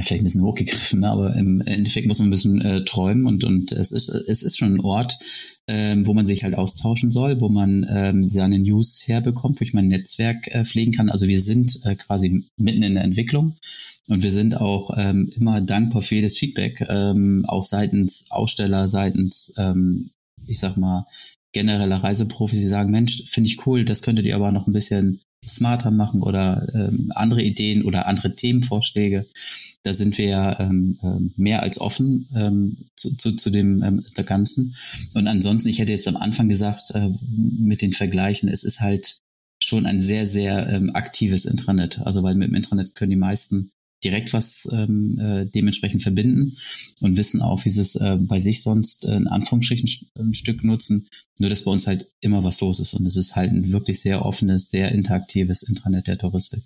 vielleicht 0.00 0.22
ein 0.22 0.24
bisschen 0.24 0.42
hochgegriffen, 0.42 1.00
ne? 1.00 1.10
aber 1.10 1.34
im 1.34 1.60
Endeffekt 1.62 2.06
muss 2.06 2.18
man 2.18 2.28
ein 2.28 2.32
bisschen 2.32 2.60
äh, 2.60 2.84
träumen 2.84 3.26
und, 3.26 3.44
und 3.44 3.72
es 3.72 3.92
ist, 3.92 4.08
es 4.08 4.42
ist 4.42 4.58
schon 4.58 4.74
ein 4.74 4.80
Ort, 4.80 5.18
ähm, 5.66 6.06
wo 6.06 6.14
man 6.14 6.26
sich 6.26 6.44
halt 6.44 6.56
austauschen 6.56 7.10
soll, 7.10 7.40
wo 7.40 7.48
man 7.48 7.86
ähm, 7.90 8.24
seine 8.24 8.58
News 8.58 9.04
herbekommt, 9.06 9.60
wo 9.60 9.64
ich 9.64 9.74
mein 9.74 9.88
Netzwerk 9.88 10.48
äh, 10.48 10.64
pflegen 10.64 10.92
kann. 10.92 11.10
Also 11.10 11.26
wir 11.26 11.40
sind 11.40 11.80
äh, 11.84 11.94
quasi 11.94 12.44
mitten 12.58 12.82
in 12.82 12.94
der 12.94 13.04
Entwicklung 13.04 13.54
und 14.08 14.22
wir 14.22 14.32
sind 14.32 14.60
auch 14.60 14.96
ähm, 14.96 15.30
immer 15.36 15.60
dankbar 15.60 16.02
für 16.02 16.16
jedes 16.16 16.36
Feedback, 16.36 16.84
ähm, 16.88 17.44
auch 17.48 17.64
seitens 17.64 18.30
Aussteller, 18.30 18.88
seitens, 18.88 19.54
ähm, 19.56 20.10
ich 20.46 20.58
sag 20.58 20.76
mal, 20.76 21.06
genereller 21.52 22.02
Reiseprofis, 22.02 22.60
die 22.60 22.66
sagen, 22.66 22.90
Mensch, 22.90 23.24
finde 23.26 23.48
ich 23.48 23.66
cool, 23.66 23.84
das 23.84 24.02
könntet 24.02 24.26
ihr 24.26 24.36
aber 24.36 24.52
noch 24.52 24.66
ein 24.66 24.72
bisschen 24.72 25.20
smarter 25.44 25.90
machen 25.90 26.22
oder 26.22 26.66
ähm, 26.74 27.12
andere 27.14 27.42
Ideen 27.42 27.84
oder 27.84 28.06
andere 28.06 28.34
Themenvorschläge. 28.34 29.26
Da 29.82 29.94
sind 29.94 30.16
wir 30.18 30.26
ja 30.26 30.60
ähm, 30.60 30.98
ähm, 31.02 31.32
mehr 31.36 31.62
als 31.62 31.80
offen 31.80 32.28
ähm, 32.36 32.76
zu, 32.96 33.16
zu, 33.16 33.32
zu 33.32 33.50
dem 33.50 33.82
ähm, 33.82 34.04
der 34.16 34.24
Ganzen. 34.24 34.76
Und 35.14 35.26
ansonsten, 35.26 35.68
ich 35.68 35.80
hätte 35.80 35.92
jetzt 35.92 36.06
am 36.06 36.16
Anfang 36.16 36.48
gesagt, 36.48 36.92
äh, 36.94 37.08
mit 37.58 37.82
den 37.82 37.92
Vergleichen, 37.92 38.48
es 38.48 38.62
ist 38.62 38.80
halt 38.80 39.18
schon 39.60 39.86
ein 39.86 40.00
sehr, 40.00 40.26
sehr 40.26 40.68
ähm, 40.68 40.94
aktives 40.94 41.44
Intranet. 41.44 42.00
Also 42.00 42.22
weil 42.22 42.36
mit 42.36 42.48
dem 42.48 42.54
Intranet 42.54 42.94
können 42.94 43.10
die 43.10 43.16
meisten 43.16 43.72
direkt 44.04 44.32
was 44.32 44.68
ähm, 44.72 45.18
äh, 45.18 45.46
dementsprechend 45.46 46.02
verbinden 46.02 46.56
und 47.00 47.16
wissen 47.16 47.40
auch, 47.40 47.64
wie 47.64 47.70
sie 47.70 47.80
es 47.80 47.94
äh, 47.96 48.18
bei 48.20 48.40
sich 48.40 48.62
sonst 48.62 49.04
äh, 49.04 49.16
in 49.16 49.28
Anführungsstrichen 49.28 49.88
ein 50.18 50.34
Stück 50.34 50.64
nutzen. 50.64 51.06
Nur, 51.38 51.50
dass 51.50 51.64
bei 51.64 51.70
uns 51.70 51.86
halt 51.86 52.06
immer 52.20 52.44
was 52.44 52.60
los 52.60 52.80
ist 52.80 52.94
und 52.94 53.06
es 53.06 53.16
ist 53.16 53.36
halt 53.36 53.52
ein 53.52 53.72
wirklich 53.72 54.00
sehr 54.00 54.24
offenes, 54.24 54.70
sehr 54.70 54.92
interaktives 54.92 55.62
Intranet 55.62 56.06
der 56.06 56.18
Touristik. 56.18 56.62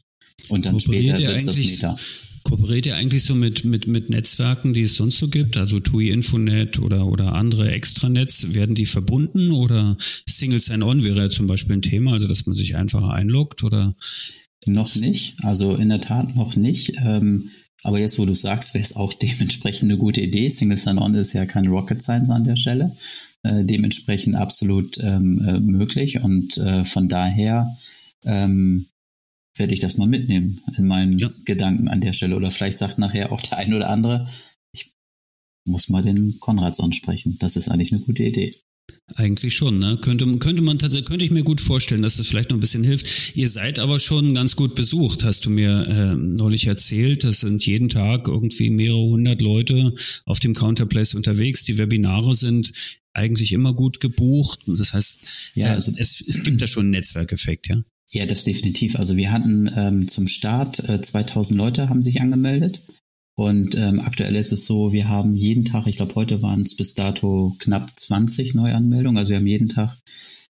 Und 0.49 0.67
dann 0.67 0.75
Kooperiert 0.75 1.19
später 1.19 1.33
wird 1.33 1.47
das 1.47 1.59
Meta. 1.59 1.97
Kooperiert 2.45 2.87
ihr 2.87 2.95
eigentlich 2.95 3.25
so 3.25 3.35
mit, 3.35 3.65
mit, 3.65 3.89
mit 3.89 4.09
Netzwerken, 4.09 4.73
die 4.73 4.83
es 4.83 4.95
sonst 4.95 5.19
so 5.19 5.29
gibt? 5.29 5.57
Also 5.57 5.81
TUI 5.81 6.11
Infonet 6.11 6.79
oder, 6.79 7.07
oder 7.07 7.33
andere 7.33 7.73
Extranets, 7.73 8.55
werden 8.55 8.77
die 8.77 8.87
verbunden 8.87 9.51
oder 9.51 9.97
Single 10.29 10.61
Sign-On 10.61 11.03
wäre 11.03 11.23
ja 11.23 11.31
zum 11.31 11.49
Beispiel 11.49 11.77
ein 11.77 11.83
Thema, 11.83 12.13
also 12.13 12.29
dass 12.29 12.47
man 12.47 12.55
sich 12.55 12.77
einfach 12.77 13.09
einloggt 13.09 13.65
oder 13.65 13.95
noch 14.67 14.95
nicht, 14.97 15.37
also 15.45 15.75
in 15.75 15.89
der 15.89 16.01
Tat 16.01 16.35
noch 16.35 16.57
nicht. 16.57 16.95
Ähm, 17.05 17.51
aber 17.83 18.01
jetzt, 18.01 18.19
wo 18.19 18.25
du 18.25 18.35
sagst, 18.35 18.75
wäre 18.75 18.85
es 18.85 18.97
auch 18.97 19.13
dementsprechend 19.23 19.91
eine 19.91 19.99
gute 19.99 20.21
Idee. 20.21 20.49
Single 20.49 20.77
Sign-On 20.77 21.15
ist 21.15 21.33
ja 21.33 21.47
kein 21.47 21.67
Rocket 21.67 22.03
Science 22.03 22.31
an 22.31 22.45
der 22.45 22.57
Stelle. 22.57 22.97
Äh, 23.43 23.65
dementsprechend 23.65 24.37
absolut 24.37 24.99
ähm, 24.99 25.41
äh, 25.47 25.61
möglich. 25.61 26.21
Und 26.21 26.57
äh, 26.59 26.85
von 26.85 27.09
daher 27.09 27.77
ähm, 28.25 28.87
werde 29.57 29.75
ich 29.75 29.81
das 29.81 29.97
mal 29.97 30.09
mitnehmen 30.09 30.61
in 30.77 30.87
meinen 30.87 31.19
ja. 31.19 31.31
Gedanken 31.45 31.89
an 31.89 32.01
der 32.01 32.13
Stelle. 32.13 32.37
Oder 32.37 32.51
vielleicht 32.51 32.79
sagt 32.79 32.99
nachher 32.99 33.33
auch 33.33 33.41
der 33.41 33.59
ein 33.59 33.73
oder 33.73 33.91
andere, 33.91 34.29
ich 34.75 34.93
muss 35.67 35.89
mal 35.89 36.03
den 36.03 36.39
Konrads 36.41 36.81
ansprechen. 36.81 37.37
Das 37.39 37.57
ist 37.57 37.69
eigentlich 37.69 37.93
eine 37.93 38.03
gute 38.03 38.25
Idee. 38.25 38.55
Eigentlich 39.15 39.55
schon, 39.55 39.79
ne? 39.79 39.99
Könnte, 39.99 40.27
könnte 40.39 40.63
man 40.63 40.79
tatsächlich, 40.79 41.09
könnte 41.09 41.25
ich 41.25 41.31
mir 41.31 41.45
gut 41.45 41.61
vorstellen, 41.61 42.03
dass 42.03 42.17
das 42.17 42.27
vielleicht 42.27 42.51
noch 42.51 42.57
ein 42.57 42.61
bisschen 42.61 42.83
hilft. 42.83 43.37
Ihr 43.37 43.49
seid 43.49 43.79
aber 43.79 44.01
schon 44.01 44.35
ganz 44.35 44.57
gut 44.57 44.75
besucht, 44.75 45.25
hast 45.25 45.45
du 45.45 45.51
mir 45.51 45.87
äh, 45.87 46.17
neulich 46.17 46.67
erzählt. 46.67 47.23
Das 47.23 47.41
sind 47.41 47.65
jeden 47.65 47.89
Tag 47.89 48.27
irgendwie 48.27 48.69
mehrere 48.69 49.03
hundert 49.03 49.41
Leute 49.41 49.95
auf 50.25 50.41
dem 50.41 50.55
Counterplace 50.55 51.15
unterwegs. 51.15 51.65
Die 51.65 51.79
Webinare 51.79 52.35
sind 52.35 52.73
eigentlich 53.13 53.53
immer 53.53 53.75
gut 53.75 54.01
gebucht. 54.01 54.61
Das 54.67 54.93
heißt, 54.93 55.53
ja, 55.55 55.69
also 55.69 55.93
es, 55.97 56.21
es 56.27 56.43
gibt 56.43 56.61
da 56.61 56.67
schon 56.67 56.87
einen 56.87 56.91
Netzwerkeffekt, 56.91 57.69
ja? 57.69 57.81
Ja, 58.11 58.27
das 58.27 58.45
definitiv. 58.45 58.97
Also 58.97 59.17
wir 59.17 59.31
hatten 59.33 59.71
ähm, 59.77 60.09
zum 60.09 60.27
Start 60.27 60.89
äh, 60.89 61.01
2000 61.01 61.57
Leute 61.57 61.89
haben 61.89 62.03
sich 62.03 62.21
angemeldet 62.21 62.81
und 63.37 63.77
ähm, 63.77 64.01
aktuell 64.01 64.35
ist 64.35 64.53
es 64.53 64.65
so, 64.65 64.93
wir 64.93 65.09
haben 65.09 65.37
jeden 65.37 65.67
Tag, 65.67 65.87
ich 65.87 65.99
glaube 65.99 66.15
heute 66.15 66.41
waren 66.41 66.63
es 66.63 66.75
bis 66.75 66.95
dato 66.95 67.55
knapp 67.59 67.91
20 67.95 68.55
Neuanmeldungen. 68.55 69.19
Also 69.19 69.31
wir 69.31 69.37
haben 69.37 69.47
jeden 69.47 69.69
Tag, 69.69 69.95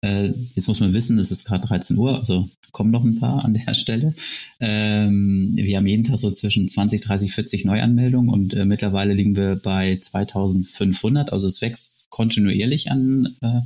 äh, 0.00 0.30
jetzt 0.54 0.68
muss 0.68 0.78
man 0.78 0.92
wissen, 0.92 1.18
es 1.18 1.32
ist 1.32 1.44
gerade 1.44 1.66
13 1.66 1.98
Uhr, 1.98 2.16
also 2.16 2.48
kommen 2.70 2.92
noch 2.92 3.02
ein 3.02 3.18
paar 3.18 3.44
an 3.44 3.54
der 3.54 3.74
Stelle. 3.74 4.14
Ähm, 4.60 5.52
wir 5.56 5.76
haben 5.76 5.88
jeden 5.88 6.04
Tag 6.04 6.20
so 6.20 6.30
zwischen 6.30 6.68
20, 6.68 7.00
30, 7.00 7.32
40 7.32 7.64
Neuanmeldungen 7.64 8.30
und 8.30 8.54
äh, 8.54 8.64
mittlerweile 8.64 9.12
liegen 9.12 9.36
wir 9.36 9.56
bei 9.56 9.98
2500. 10.00 11.32
Also 11.32 11.48
es 11.48 11.60
wächst 11.60 12.08
kontinuierlich 12.10 12.92
an 12.92 13.34
äh, 13.42 13.60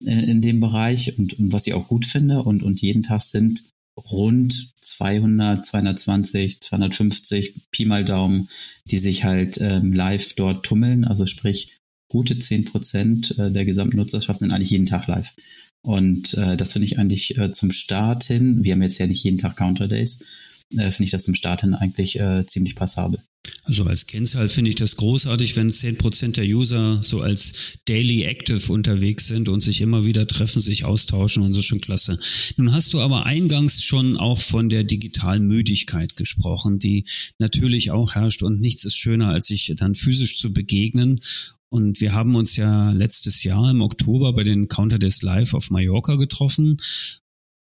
in 0.00 0.40
dem 0.40 0.60
Bereich 0.60 1.18
und, 1.18 1.38
und 1.38 1.52
was 1.52 1.66
ich 1.66 1.74
auch 1.74 1.88
gut 1.88 2.06
finde. 2.06 2.42
Und, 2.42 2.62
und 2.62 2.80
jeden 2.80 3.02
Tag 3.02 3.20
sind 3.20 3.62
rund 4.10 4.70
200, 4.80 5.64
220, 5.64 6.60
250 6.60 7.54
Pi 7.70 7.84
mal 7.84 8.04
Daumen, 8.04 8.48
die 8.86 8.98
sich 8.98 9.24
halt 9.24 9.58
ähm, 9.60 9.92
live 9.92 10.34
dort 10.34 10.64
tummeln. 10.64 11.04
Also 11.04 11.26
sprich, 11.26 11.76
gute 12.08 12.38
10 12.38 12.64
Prozent 12.64 13.38
äh, 13.38 13.50
der 13.50 13.64
gesamten 13.64 13.96
Nutzerschaft 13.96 14.38
sind 14.38 14.52
eigentlich 14.52 14.70
jeden 14.70 14.86
Tag 14.86 15.06
live. 15.06 15.34
Und 15.82 16.34
äh, 16.34 16.56
das 16.56 16.72
finde 16.72 16.86
ich 16.86 16.98
eigentlich 16.98 17.38
äh, 17.38 17.52
zum 17.52 17.70
Start 17.70 18.24
hin, 18.24 18.64
wir 18.64 18.72
haben 18.72 18.82
jetzt 18.82 18.98
ja 18.98 19.06
nicht 19.06 19.24
jeden 19.24 19.38
Tag 19.38 19.56
Counter 19.56 19.88
Days, 19.88 20.24
äh, 20.72 20.90
finde 20.90 21.04
ich 21.04 21.10
das 21.10 21.24
zum 21.24 21.34
Start 21.34 21.60
hin 21.60 21.74
eigentlich 21.74 22.18
äh, 22.18 22.44
ziemlich 22.46 22.74
passabel. 22.74 23.20
Also 23.68 23.84
als 23.84 24.06
Kennzahl 24.06 24.48
finde 24.48 24.70
ich 24.70 24.76
das 24.76 24.96
großartig, 24.96 25.54
wenn 25.56 25.70
zehn 25.70 25.98
Prozent 25.98 26.38
der 26.38 26.46
User 26.46 27.02
so 27.02 27.20
als 27.20 27.78
Daily 27.84 28.22
Active 28.22 28.72
unterwegs 28.72 29.26
sind 29.26 29.50
und 29.50 29.60
sich 29.60 29.82
immer 29.82 30.06
wieder 30.06 30.26
treffen, 30.26 30.60
sich 30.60 30.86
austauschen 30.86 31.42
und 31.42 31.52
so 31.52 31.60
schon 31.60 31.82
klasse. 31.82 32.18
Nun 32.56 32.72
hast 32.72 32.94
du 32.94 33.00
aber 33.00 33.26
eingangs 33.26 33.82
schon 33.84 34.16
auch 34.16 34.38
von 34.38 34.70
der 34.70 34.84
digitalen 34.84 35.46
Müdigkeit 35.46 36.16
gesprochen, 36.16 36.78
die 36.78 37.04
natürlich 37.38 37.90
auch 37.90 38.14
herrscht 38.14 38.42
und 38.42 38.58
nichts 38.58 38.86
ist 38.86 38.96
schöner, 38.96 39.28
als 39.28 39.48
sich 39.48 39.70
dann 39.76 39.94
physisch 39.94 40.38
zu 40.38 40.50
begegnen. 40.50 41.20
Und 41.68 42.00
wir 42.00 42.14
haben 42.14 42.36
uns 42.36 42.56
ja 42.56 42.92
letztes 42.92 43.44
Jahr 43.44 43.70
im 43.70 43.82
Oktober 43.82 44.32
bei 44.32 44.44
den 44.44 44.68
Counter 44.68 44.98
Days 44.98 45.20
Live 45.20 45.52
auf 45.52 45.68
Mallorca 45.68 46.14
getroffen 46.14 46.78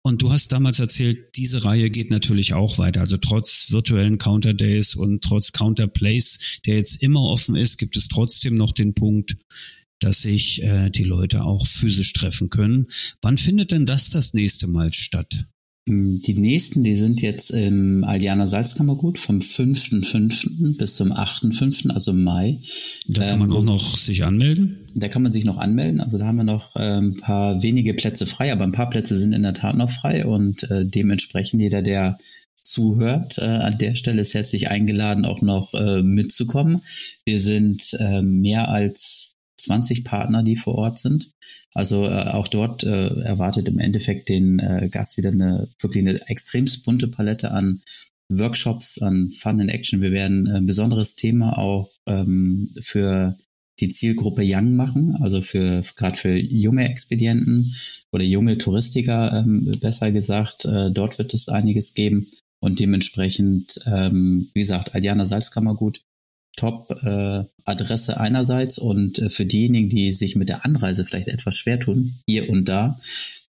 und 0.02 0.22
du 0.22 0.30
hast 0.30 0.52
damals 0.52 0.78
erzählt, 0.78 1.36
diese 1.36 1.64
Reihe 1.64 1.90
geht 1.90 2.10
natürlich 2.10 2.54
auch 2.54 2.78
weiter. 2.78 3.00
Also 3.00 3.16
trotz 3.16 3.70
virtuellen 3.70 4.18
Counter 4.18 4.54
Days 4.54 4.94
und 4.94 5.22
trotz 5.22 5.52
Counter 5.52 5.86
Plays, 5.86 6.60
der 6.66 6.76
jetzt 6.76 7.02
immer 7.02 7.22
offen 7.22 7.56
ist, 7.56 7.78
gibt 7.78 7.96
es 7.96 8.08
trotzdem 8.08 8.54
noch 8.54 8.72
den 8.72 8.94
Punkt, 8.94 9.36
dass 10.00 10.22
sich 10.22 10.62
äh, 10.62 10.90
die 10.90 11.04
Leute 11.04 11.44
auch 11.44 11.66
physisch 11.66 12.12
treffen 12.12 12.50
können. 12.50 12.86
Wann 13.20 13.36
findet 13.36 13.72
denn 13.72 13.86
das 13.86 14.10
das 14.10 14.34
nächste 14.34 14.66
Mal 14.68 14.92
statt? 14.92 15.46
Mm, 15.88 16.20
die 16.20 16.34
nächsten, 16.34 16.84
die 16.84 16.94
sind 16.94 17.22
jetzt 17.22 17.50
im 17.50 18.04
Aldiana 18.04 18.46
Salzkammergut 18.46 19.18
vom 19.18 19.38
5.5. 19.38 20.76
bis 20.78 20.96
zum 20.96 21.12
8.5., 21.12 21.90
also 21.90 22.10
im 22.10 22.22
Mai. 22.22 22.58
Da 23.06 23.26
kann 23.26 23.38
man 23.38 23.50
ähm, 23.50 23.56
auch 23.56 23.64
noch 23.64 23.96
sich 23.96 24.24
anmelden? 24.24 24.78
Da 24.94 25.08
kann 25.08 25.22
man 25.22 25.32
sich 25.32 25.44
noch 25.44 25.58
anmelden. 25.58 26.00
Also 26.00 26.18
da 26.18 26.26
haben 26.26 26.36
wir 26.36 26.44
noch 26.44 26.76
äh, 26.76 26.98
ein 26.98 27.16
paar 27.16 27.62
wenige 27.62 27.94
Plätze 27.94 28.26
frei, 28.26 28.52
aber 28.52 28.64
ein 28.64 28.72
paar 28.72 28.90
Plätze 28.90 29.16
sind 29.16 29.32
in 29.32 29.42
der 29.42 29.54
Tat 29.54 29.76
noch 29.76 29.90
frei 29.90 30.26
und 30.26 30.70
äh, 30.70 30.84
dementsprechend 30.84 31.62
jeder, 31.62 31.82
der 31.82 32.18
zuhört, 32.62 33.38
äh, 33.38 33.44
an 33.44 33.78
der 33.78 33.96
Stelle 33.96 34.20
ist 34.20 34.34
herzlich 34.34 34.68
eingeladen, 34.68 35.24
auch 35.24 35.40
noch 35.40 35.72
äh, 35.72 36.02
mitzukommen. 36.02 36.82
Wir 37.24 37.40
sind 37.40 37.96
äh, 37.98 38.20
mehr 38.20 38.68
als 38.68 39.37
20 39.58 40.04
Partner, 40.04 40.42
die 40.42 40.56
vor 40.56 40.76
Ort 40.76 40.98
sind. 40.98 41.30
Also 41.74 42.06
äh, 42.06 42.28
auch 42.28 42.48
dort 42.48 42.84
äh, 42.84 43.08
erwartet 43.22 43.68
im 43.68 43.78
Endeffekt 43.78 44.28
den 44.28 44.58
äh, 44.58 44.88
Gast 44.90 45.16
wieder 45.16 45.30
eine 45.30 45.68
wirklich 45.80 46.06
eine 46.06 46.20
extrem 46.28 46.66
bunte 46.84 47.08
Palette 47.08 47.50
an 47.50 47.80
Workshops, 48.30 49.00
an 49.00 49.30
Fun 49.30 49.60
and 49.60 49.70
Action. 49.70 50.02
Wir 50.02 50.12
werden 50.12 50.46
ein 50.48 50.66
besonderes 50.66 51.14
Thema 51.14 51.58
auch 51.58 51.88
ähm, 52.06 52.70
für 52.80 53.36
die 53.80 53.88
Zielgruppe 53.88 54.42
Young 54.44 54.74
machen, 54.74 55.16
also 55.20 55.40
für 55.40 55.84
gerade 55.96 56.16
für 56.16 56.36
junge 56.36 56.88
Expedienten 56.88 57.74
oder 58.12 58.24
junge 58.24 58.58
Touristiker 58.58 59.44
ähm, 59.44 59.72
besser 59.80 60.10
gesagt. 60.10 60.64
Äh, 60.64 60.90
dort 60.90 61.18
wird 61.18 61.32
es 61.32 61.48
einiges 61.48 61.94
geben 61.94 62.26
und 62.60 62.80
dementsprechend, 62.80 63.80
ähm, 63.86 64.48
wie 64.52 64.60
gesagt, 64.60 64.94
Aldiana 64.94 65.26
Salzkammergut 65.26 66.00
Top-Adresse 66.58 68.12
äh, 68.12 68.16
einerseits 68.16 68.78
und 68.78 69.18
äh, 69.18 69.30
für 69.30 69.46
diejenigen, 69.46 69.88
die 69.88 70.12
sich 70.12 70.36
mit 70.36 70.48
der 70.48 70.64
Anreise 70.64 71.04
vielleicht 71.04 71.28
etwas 71.28 71.56
schwer 71.56 71.80
tun, 71.80 72.14
hier 72.26 72.50
und 72.50 72.68
da, 72.68 72.98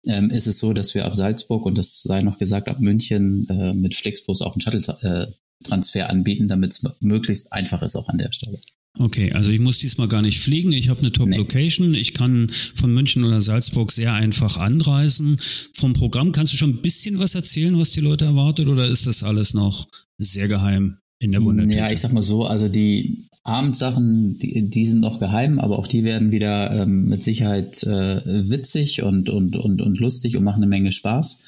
ähm, 0.06 0.30
ist 0.30 0.46
es 0.46 0.58
so, 0.58 0.72
dass 0.72 0.94
wir 0.94 1.04
ab 1.04 1.14
Salzburg 1.14 1.66
und 1.66 1.76
das 1.76 2.02
sei 2.02 2.22
noch 2.22 2.38
gesagt, 2.38 2.68
ab 2.68 2.80
München 2.80 3.48
äh, 3.48 3.74
mit 3.74 3.94
Flixbus 3.94 4.42
auch 4.42 4.54
einen 4.54 4.60
Shuttle-Transfer 4.60 6.00
äh, 6.00 6.02
anbieten, 6.02 6.48
damit 6.48 6.72
es 6.72 6.82
möglichst 7.00 7.52
einfach 7.52 7.82
ist 7.82 7.96
auch 7.96 8.08
an 8.08 8.18
der 8.18 8.32
Stelle. 8.32 8.58
Okay, 8.98 9.32
also 9.32 9.50
ich 9.50 9.60
muss 9.60 9.78
diesmal 9.78 10.08
gar 10.08 10.22
nicht 10.22 10.40
fliegen. 10.40 10.72
Ich 10.72 10.88
habe 10.88 11.00
eine 11.00 11.12
Top-Location. 11.12 11.92
Nee. 11.92 11.98
Ich 11.98 12.14
kann 12.14 12.50
von 12.74 12.92
München 12.92 13.22
oder 13.22 13.42
Salzburg 13.42 13.92
sehr 13.92 14.12
einfach 14.12 14.56
anreisen. 14.56 15.38
Vom 15.74 15.92
Programm 15.92 16.32
kannst 16.32 16.52
du 16.52 16.56
schon 16.56 16.70
ein 16.70 16.82
bisschen 16.82 17.20
was 17.20 17.36
erzählen, 17.36 17.78
was 17.78 17.90
die 17.90 18.00
Leute 18.00 18.24
erwartet, 18.24 18.66
oder 18.66 18.88
ist 18.88 19.06
das 19.06 19.22
alles 19.22 19.54
noch 19.54 19.86
sehr 20.18 20.48
geheim? 20.48 20.98
In 21.18 21.32
der 21.32 21.42
Wundertüte. 21.42 21.78
Ja, 21.78 21.90
ich 21.90 22.00
sag 22.00 22.12
mal 22.12 22.22
so, 22.22 22.46
also 22.46 22.68
die 22.68 23.24
Abendsachen, 23.42 24.38
die, 24.38 24.68
die 24.68 24.84
sind 24.84 25.00
noch 25.00 25.20
geheim, 25.20 25.58
aber 25.58 25.78
auch 25.78 25.86
die 25.86 26.04
werden 26.04 26.32
wieder 26.32 26.82
ähm, 26.82 27.08
mit 27.08 27.24
Sicherheit 27.24 27.82
äh, 27.82 28.50
witzig 28.50 29.02
und, 29.02 29.30
und, 29.30 29.56
und, 29.56 29.80
und 29.80 29.98
lustig 30.00 30.36
und 30.36 30.44
machen 30.44 30.62
eine 30.62 30.68
Menge 30.68 30.92
Spaß. 30.92 31.40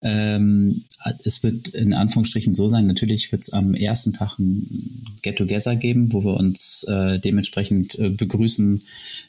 Ähm, 0.00 0.84
es 1.24 1.42
wird 1.42 1.68
in 1.68 1.92
Anführungsstrichen 1.92 2.54
so 2.54 2.68
sein, 2.68 2.86
natürlich 2.86 3.32
wird 3.32 3.42
es 3.42 3.52
am 3.52 3.74
ersten 3.74 4.12
Tag 4.12 4.38
ein 4.38 5.04
Get-Together 5.22 5.74
geben, 5.74 6.12
wo 6.12 6.24
wir 6.24 6.34
uns 6.34 6.84
äh, 6.84 7.18
dementsprechend 7.18 7.98
äh, 7.98 8.10
begrüßen 8.10 8.82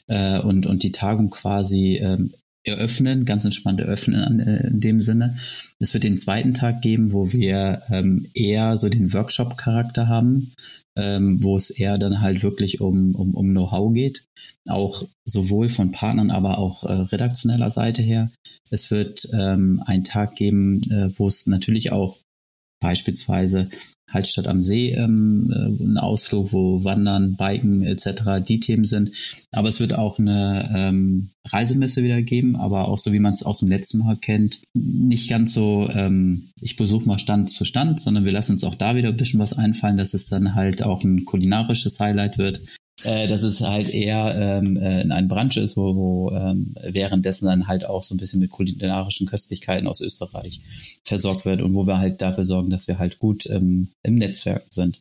äh, 0.06 0.38
und, 0.38 0.66
und 0.66 0.84
die 0.84 0.92
Tagung 0.92 1.30
quasi 1.30 1.96
ähm, 1.96 2.32
eröffnen, 2.64 3.24
ganz 3.24 3.44
entspannt 3.44 3.80
eröffnen 3.80 4.40
äh, 4.40 4.66
in 4.66 4.80
dem 4.80 5.00
Sinne. 5.00 5.36
Es 5.78 5.94
wird 5.94 6.04
den 6.04 6.18
zweiten 6.18 6.54
Tag 6.54 6.82
geben, 6.82 7.12
wo 7.12 7.32
wir 7.32 7.82
ähm, 7.90 8.26
eher 8.34 8.76
so 8.76 8.88
den 8.88 9.12
Workshop-Charakter 9.12 10.08
haben, 10.08 10.52
ähm, 10.96 11.42
wo 11.42 11.56
es 11.56 11.70
eher 11.70 11.96
dann 11.96 12.20
halt 12.20 12.42
wirklich 12.42 12.80
um, 12.80 13.14
um, 13.14 13.34
um 13.34 13.50
Know-how 13.50 13.92
geht, 13.94 14.24
auch 14.68 15.04
sowohl 15.24 15.68
von 15.68 15.92
Partnern, 15.92 16.30
aber 16.30 16.58
auch 16.58 16.84
äh, 16.84 16.92
redaktioneller 16.92 17.70
Seite 17.70 18.02
her. 18.02 18.30
Es 18.70 18.90
wird 18.90 19.26
ähm, 19.32 19.82
einen 19.86 20.04
Tag 20.04 20.36
geben, 20.36 20.82
äh, 20.90 21.10
wo 21.18 21.28
es 21.28 21.46
natürlich 21.46 21.92
auch 21.92 22.18
beispielsweise 22.80 23.68
Haltstadt 24.12 24.48
am 24.48 24.62
See 24.62 24.90
ähm, 24.90 25.52
äh, 25.52 25.84
ein 25.84 25.96
Ausflug, 25.96 26.52
wo 26.52 26.84
Wandern, 26.84 27.36
Biken 27.36 27.82
etc. 27.82 28.44
die 28.46 28.60
Themen 28.60 28.84
sind. 28.84 29.12
Aber 29.52 29.68
es 29.68 29.80
wird 29.80 29.94
auch 29.94 30.18
eine 30.18 30.68
ähm, 30.74 31.30
Reisemesse 31.46 32.02
wieder 32.02 32.20
geben, 32.22 32.56
aber 32.56 32.88
auch 32.88 32.98
so 32.98 33.12
wie 33.12 33.18
man 33.20 33.32
es 33.32 33.42
aus 33.42 33.60
dem 33.60 33.68
letzten 33.68 33.98
Mal 33.98 34.16
kennt, 34.16 34.60
nicht 34.74 35.30
ganz 35.30 35.54
so, 35.54 35.88
ähm, 35.92 36.50
ich 36.60 36.76
besuche 36.76 37.06
mal 37.06 37.18
Stand 37.18 37.50
zu 37.50 37.64
Stand, 37.64 38.00
sondern 38.00 38.24
wir 38.24 38.32
lassen 38.32 38.52
uns 38.52 38.64
auch 38.64 38.74
da 38.74 38.96
wieder 38.96 39.08
ein 39.08 39.16
bisschen 39.16 39.40
was 39.40 39.56
einfallen, 39.56 39.96
dass 39.96 40.14
es 40.14 40.28
dann 40.28 40.54
halt 40.54 40.82
auch 40.82 41.04
ein 41.04 41.24
kulinarisches 41.24 42.00
Highlight 42.00 42.38
wird 42.38 42.60
äh, 43.04 43.28
dass 43.28 43.42
es 43.42 43.60
halt 43.60 43.88
eher 43.90 44.34
ähm, 44.34 44.76
äh, 44.76 45.02
in 45.02 45.12
einem 45.12 45.28
Branch 45.28 45.56
ist, 45.56 45.76
wo, 45.76 45.94
wo 45.94 46.30
ähm, 46.30 46.74
währenddessen 46.82 47.46
dann 47.46 47.68
halt 47.68 47.86
auch 47.86 48.02
so 48.02 48.14
ein 48.14 48.18
bisschen 48.18 48.40
mit 48.40 48.50
kulinarischen 48.50 49.26
Köstlichkeiten 49.26 49.86
aus 49.86 50.00
Österreich 50.00 50.60
versorgt 51.04 51.44
wird 51.44 51.62
und 51.62 51.74
wo 51.74 51.86
wir 51.86 51.98
halt 51.98 52.20
dafür 52.20 52.44
sorgen, 52.44 52.70
dass 52.70 52.88
wir 52.88 52.98
halt 52.98 53.18
gut 53.18 53.46
ähm, 53.46 53.88
im 54.02 54.14
Netzwerk 54.14 54.64
sind. 54.70 55.00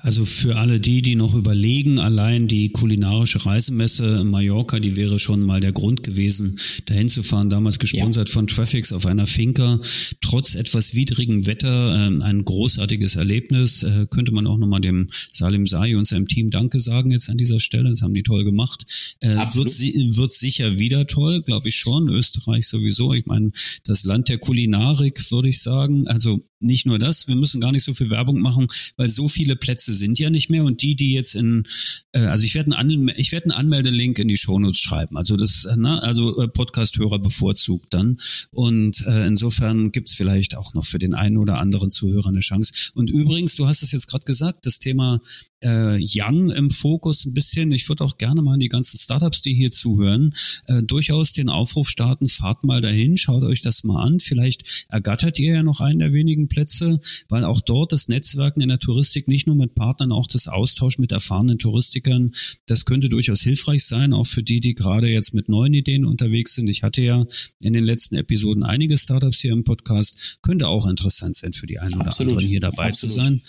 Also 0.00 0.24
für 0.24 0.56
alle 0.56 0.80
die, 0.80 1.02
die 1.02 1.16
noch 1.16 1.34
überlegen, 1.34 1.98
allein 1.98 2.48
die 2.48 2.70
kulinarische 2.70 3.44
Reisemesse 3.44 4.20
in 4.20 4.28
Mallorca, 4.28 4.80
die 4.80 4.96
wäre 4.96 5.18
schon 5.18 5.40
mal 5.40 5.60
der 5.60 5.72
Grund 5.72 6.02
gewesen, 6.02 6.58
dahin 6.86 7.08
zu 7.08 7.22
fahren. 7.22 7.50
Damals 7.50 7.78
gesponsert 7.78 8.28
ja. 8.28 8.32
von 8.32 8.46
Traffics 8.46 8.92
auf 8.92 9.06
einer 9.06 9.26
Finca. 9.26 9.80
Trotz 10.20 10.54
etwas 10.54 10.94
widrigem 10.94 11.46
Wetter 11.46 11.94
äh, 11.94 12.22
ein 12.22 12.44
großartiges 12.44 13.16
Erlebnis. 13.16 13.82
Äh, 13.82 14.06
könnte 14.10 14.32
man 14.32 14.46
auch 14.46 14.58
nochmal 14.58 14.80
dem 14.80 15.08
Salim 15.32 15.66
Sai 15.66 15.96
und 15.96 16.06
seinem 16.06 16.28
Team 16.28 16.50
Danke 16.50 16.80
sagen 16.80 17.10
jetzt 17.10 17.28
an 17.28 17.36
dieser 17.36 17.60
Stelle. 17.60 17.90
Das 17.90 18.02
haben 18.02 18.14
die 18.14 18.22
toll 18.22 18.44
gemacht. 18.44 18.84
Äh, 19.20 19.34
wird, 19.54 19.68
wird 20.16 20.32
sicher 20.32 20.78
wieder 20.78 21.06
toll, 21.06 21.42
glaube 21.42 21.68
ich 21.68 21.76
schon. 21.76 22.08
Österreich 22.08 22.66
sowieso. 22.66 23.12
Ich 23.12 23.26
meine, 23.26 23.50
das 23.84 24.04
Land 24.04 24.28
der 24.28 24.38
Kulinarik, 24.38 25.30
würde 25.30 25.48
ich 25.48 25.60
sagen. 25.60 26.06
Also 26.08 26.40
nicht 26.60 26.86
nur 26.86 26.98
das, 26.98 27.28
wir 27.28 27.36
müssen 27.36 27.60
gar 27.60 27.72
nicht 27.72 27.84
so 27.84 27.94
viel 27.94 28.10
Werbung 28.10 28.40
machen, 28.40 28.66
weil 28.96 29.08
so 29.08 29.28
viele 29.28 29.56
Plätze 29.66 29.94
sind 29.94 30.16
ja 30.20 30.30
nicht 30.30 30.48
mehr 30.48 30.62
und 30.62 30.80
die, 30.80 30.94
die 30.94 31.12
jetzt 31.12 31.34
in, 31.34 31.64
äh, 32.12 32.20
also 32.20 32.44
ich 32.44 32.54
werde 32.54 32.76
einen, 32.76 33.10
ich 33.16 33.32
werde 33.32 33.46
einen 33.46 33.58
Anmeldelink 33.58 34.16
in 34.20 34.28
die 34.28 34.36
Shownotes 34.36 34.78
schreiben, 34.78 35.16
also 35.16 35.36
das, 35.36 35.66
ne, 35.76 36.00
also 36.04 36.40
äh, 36.40 36.46
Podcast-Hörer 36.46 37.18
bevorzugt 37.18 37.92
dann 37.92 38.16
und 38.52 39.04
äh, 39.08 39.26
insofern 39.26 39.90
gibt's 39.90 40.14
vielleicht 40.14 40.56
auch 40.56 40.72
noch 40.74 40.84
für 40.84 41.00
den 41.00 41.14
einen 41.14 41.36
oder 41.36 41.58
anderen 41.58 41.90
Zuhörer 41.90 42.28
eine 42.28 42.38
Chance. 42.38 42.92
Und 42.94 43.10
übrigens, 43.10 43.56
du 43.56 43.66
hast 43.66 43.82
es 43.82 43.90
jetzt 43.90 44.06
gerade 44.06 44.24
gesagt, 44.24 44.66
das 44.66 44.78
Thema 44.78 45.20
äh, 45.60 45.98
Young 46.00 46.50
im 46.50 46.70
Fokus 46.70 47.24
ein 47.24 47.34
bisschen. 47.34 47.72
Ich 47.72 47.88
würde 47.88 48.04
auch 48.04 48.18
gerne 48.18 48.42
mal 48.42 48.54
an 48.54 48.60
die 48.60 48.68
ganzen 48.68 48.98
Startups, 48.98 49.42
die 49.42 49.54
hier 49.54 49.70
zuhören, 49.70 50.34
äh, 50.66 50.82
durchaus 50.82 51.32
den 51.32 51.48
Aufruf 51.48 51.88
starten, 51.88 52.28
fahrt 52.28 52.64
mal 52.64 52.80
dahin, 52.80 53.16
schaut 53.16 53.42
euch 53.42 53.60
das 53.60 53.84
mal 53.84 54.02
an. 54.02 54.20
Vielleicht 54.20 54.86
ergattert 54.88 55.38
ihr 55.38 55.54
ja 55.54 55.62
noch 55.62 55.80
einen 55.80 55.98
der 55.98 56.12
wenigen 56.12 56.48
Plätze, 56.48 57.00
weil 57.28 57.44
auch 57.44 57.60
dort 57.60 57.92
das 57.92 58.08
Netzwerken 58.08 58.60
in 58.60 58.68
der 58.68 58.78
Touristik 58.78 59.28
nicht 59.28 59.46
nur 59.46 59.56
mit 59.56 59.74
Partnern, 59.74 60.12
auch 60.12 60.26
das 60.26 60.48
Austausch 60.48 60.98
mit 60.98 61.12
erfahrenen 61.12 61.58
Touristikern, 61.58 62.32
das 62.66 62.84
könnte 62.84 63.08
durchaus 63.08 63.40
hilfreich 63.40 63.84
sein, 63.84 64.12
auch 64.12 64.26
für 64.26 64.42
die, 64.42 64.60
die 64.60 64.74
gerade 64.74 65.08
jetzt 65.08 65.34
mit 65.34 65.48
neuen 65.48 65.74
Ideen 65.74 66.04
unterwegs 66.04 66.54
sind. 66.54 66.68
Ich 66.68 66.82
hatte 66.82 67.02
ja 67.02 67.26
in 67.62 67.72
den 67.72 67.84
letzten 67.84 68.16
Episoden 68.16 68.62
einige 68.62 68.98
Startups 68.98 69.40
hier 69.40 69.52
im 69.52 69.64
Podcast, 69.64 70.38
könnte 70.42 70.68
auch 70.68 70.86
interessant 70.86 71.36
sein 71.36 71.52
für 71.52 71.66
die 71.66 71.78
einen 71.78 71.94
oder 71.94 72.08
Absolut. 72.08 72.32
anderen 72.34 72.48
hier 72.48 72.60
dabei 72.60 72.88
Absolut. 72.88 73.12
zu 73.12 73.20
sein. 73.20 73.42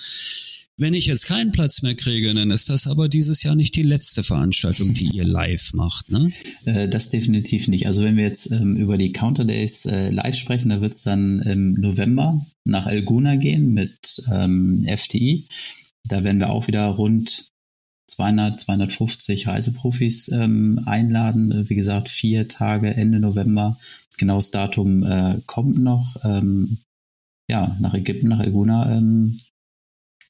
Wenn 0.80 0.94
ich 0.94 1.08
jetzt 1.08 1.26
keinen 1.26 1.52
Platz 1.52 1.82
mehr 1.82 1.96
kriege, 1.96 2.32
dann 2.36 2.52
ist 2.52 2.70
das 2.70 2.86
aber 2.86 3.10
dieses 3.10 3.42
Jahr 3.42 3.56
nicht 3.56 3.76
die 3.76 3.84
letzte 3.84 4.22
Veranstaltung, 4.22 4.94
die 4.94 5.10
ihr 5.12 5.26
live 5.26 5.74
macht, 5.74 6.12
ne? 6.12 6.32
Äh, 6.66 6.88
das 6.88 7.10
definitiv 7.10 7.68
nicht. 7.68 7.88
Also 7.88 8.04
wenn 8.04 8.16
wir 8.16 8.26
jetzt 8.26 8.52
ähm, 8.52 8.76
über 8.76 9.00
die 9.00 9.12
Counter 9.12 9.44
Days 9.44 9.88
äh, 9.88 10.12
live 10.12 10.36
sprechen, 10.36 10.70
da 10.70 10.80
wird 10.80 10.92
es 10.92 11.02
dann 11.02 11.42
im 11.42 11.74
November 11.74 12.46
nach 12.64 12.86
Elguna 12.86 13.38
gehen 13.38 13.74
mit 13.74 14.24
ähm, 14.32 14.86
FTI. 14.88 15.48
Da 16.08 16.24
werden 16.24 16.40
wir 16.40 16.52
auch 16.52 16.68
wieder 16.68 16.86
rund 16.86 17.48
200, 18.12 18.60
250 18.60 19.48
Reiseprofis 19.48 20.30
ähm, 20.30 20.82
einladen. 20.86 21.68
Wie 21.70 21.76
gesagt, 21.76 22.08
vier 22.08 22.48
Tage 22.48 22.94
Ende 22.94 23.20
November. 23.20 23.80
Genaues 24.20 24.52
Datum 24.52 25.04
äh, 25.04 25.40
kommt 25.48 25.80
noch. 25.80 26.18
Ähm, 26.24 26.78
ja, 27.50 27.76
nach 27.80 27.96
Ägypten, 27.96 28.28
nach 28.28 28.42
Elguna 28.42 28.96
ähm, 28.96 29.38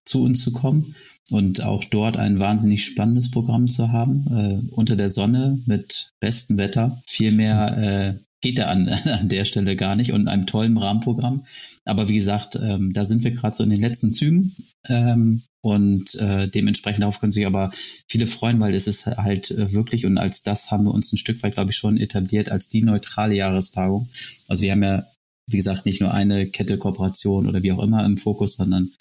zu 0.07 0.23
uns 0.23 0.43
zu 0.43 0.51
kommen 0.51 0.95
und 1.29 1.61
auch 1.63 1.83
dort 1.83 2.17
ein 2.17 2.39
wahnsinnig 2.39 2.83
spannendes 2.83 3.29
Programm 3.31 3.69
zu 3.69 3.91
haben. 3.91 4.25
Äh, 4.31 4.73
unter 4.73 4.95
der 4.95 5.09
Sonne 5.09 5.59
mit 5.65 6.13
bestem 6.19 6.57
Wetter. 6.57 7.01
Viel 7.05 7.31
mehr 7.31 7.77
äh, 7.77 8.23
geht 8.41 8.59
da 8.59 8.67
an, 8.67 8.87
an 9.05 9.29
der 9.29 9.45
Stelle 9.45 9.75
gar 9.75 9.95
nicht 9.95 10.13
und 10.13 10.27
einem 10.27 10.45
tollen 10.45 10.77
Rahmenprogramm. 10.77 11.45
Aber 11.85 12.07
wie 12.07 12.15
gesagt, 12.15 12.57
ähm, 12.61 12.93
da 12.93 13.05
sind 13.05 13.23
wir 13.23 13.31
gerade 13.31 13.55
so 13.55 13.63
in 13.63 13.69
den 13.69 13.81
letzten 13.81 14.11
Zügen. 14.11 14.55
Ähm, 14.87 15.43
und 15.61 16.15
äh, 16.15 16.47
dementsprechend 16.47 17.01
darauf 17.01 17.19
können 17.19 17.33
sich 17.33 17.45
aber 17.45 17.71
viele 18.07 18.27
freuen, 18.27 18.59
weil 18.61 18.73
es 18.73 18.87
ist 18.87 19.05
halt 19.05 19.51
äh, 19.51 19.73
wirklich, 19.73 20.05
und 20.05 20.17
als 20.17 20.43
das 20.43 20.71
haben 20.71 20.85
wir 20.85 20.93
uns 20.93 21.11
ein 21.11 21.17
Stück 21.17 21.43
weit, 21.43 21.55
glaube 21.55 21.71
ich, 21.71 21.77
schon 21.77 21.97
etabliert, 21.97 22.49
als 22.49 22.69
die 22.69 22.83
neutrale 22.83 23.35
Jahrestagung. 23.35 24.07
Also 24.47 24.63
wir 24.63 24.71
haben 24.71 24.83
ja, 24.83 25.05
wie 25.47 25.57
gesagt, 25.57 25.85
nicht 25.85 26.01
nur 26.01 26.13
eine 26.13 26.47
Kette 26.47 26.77
Kooperation 26.77 27.47
oder 27.47 27.63
wie 27.63 27.71
auch 27.71 27.81
immer 27.81 28.05
im 28.05 28.17
Fokus, 28.17 28.53
sondern 28.55 28.91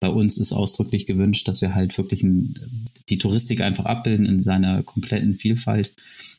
bei 0.00 0.08
uns 0.08 0.38
ist 0.38 0.52
ausdrücklich 0.52 1.06
gewünscht, 1.06 1.48
dass 1.48 1.62
wir 1.62 1.74
halt 1.74 1.96
wirklich 1.98 2.22
ein, 2.22 2.54
die 3.08 3.18
Touristik 3.18 3.60
einfach 3.60 3.86
abbilden 3.86 4.26
in 4.26 4.42
seiner 4.42 4.82
kompletten 4.82 5.34
Vielfalt. 5.34 5.92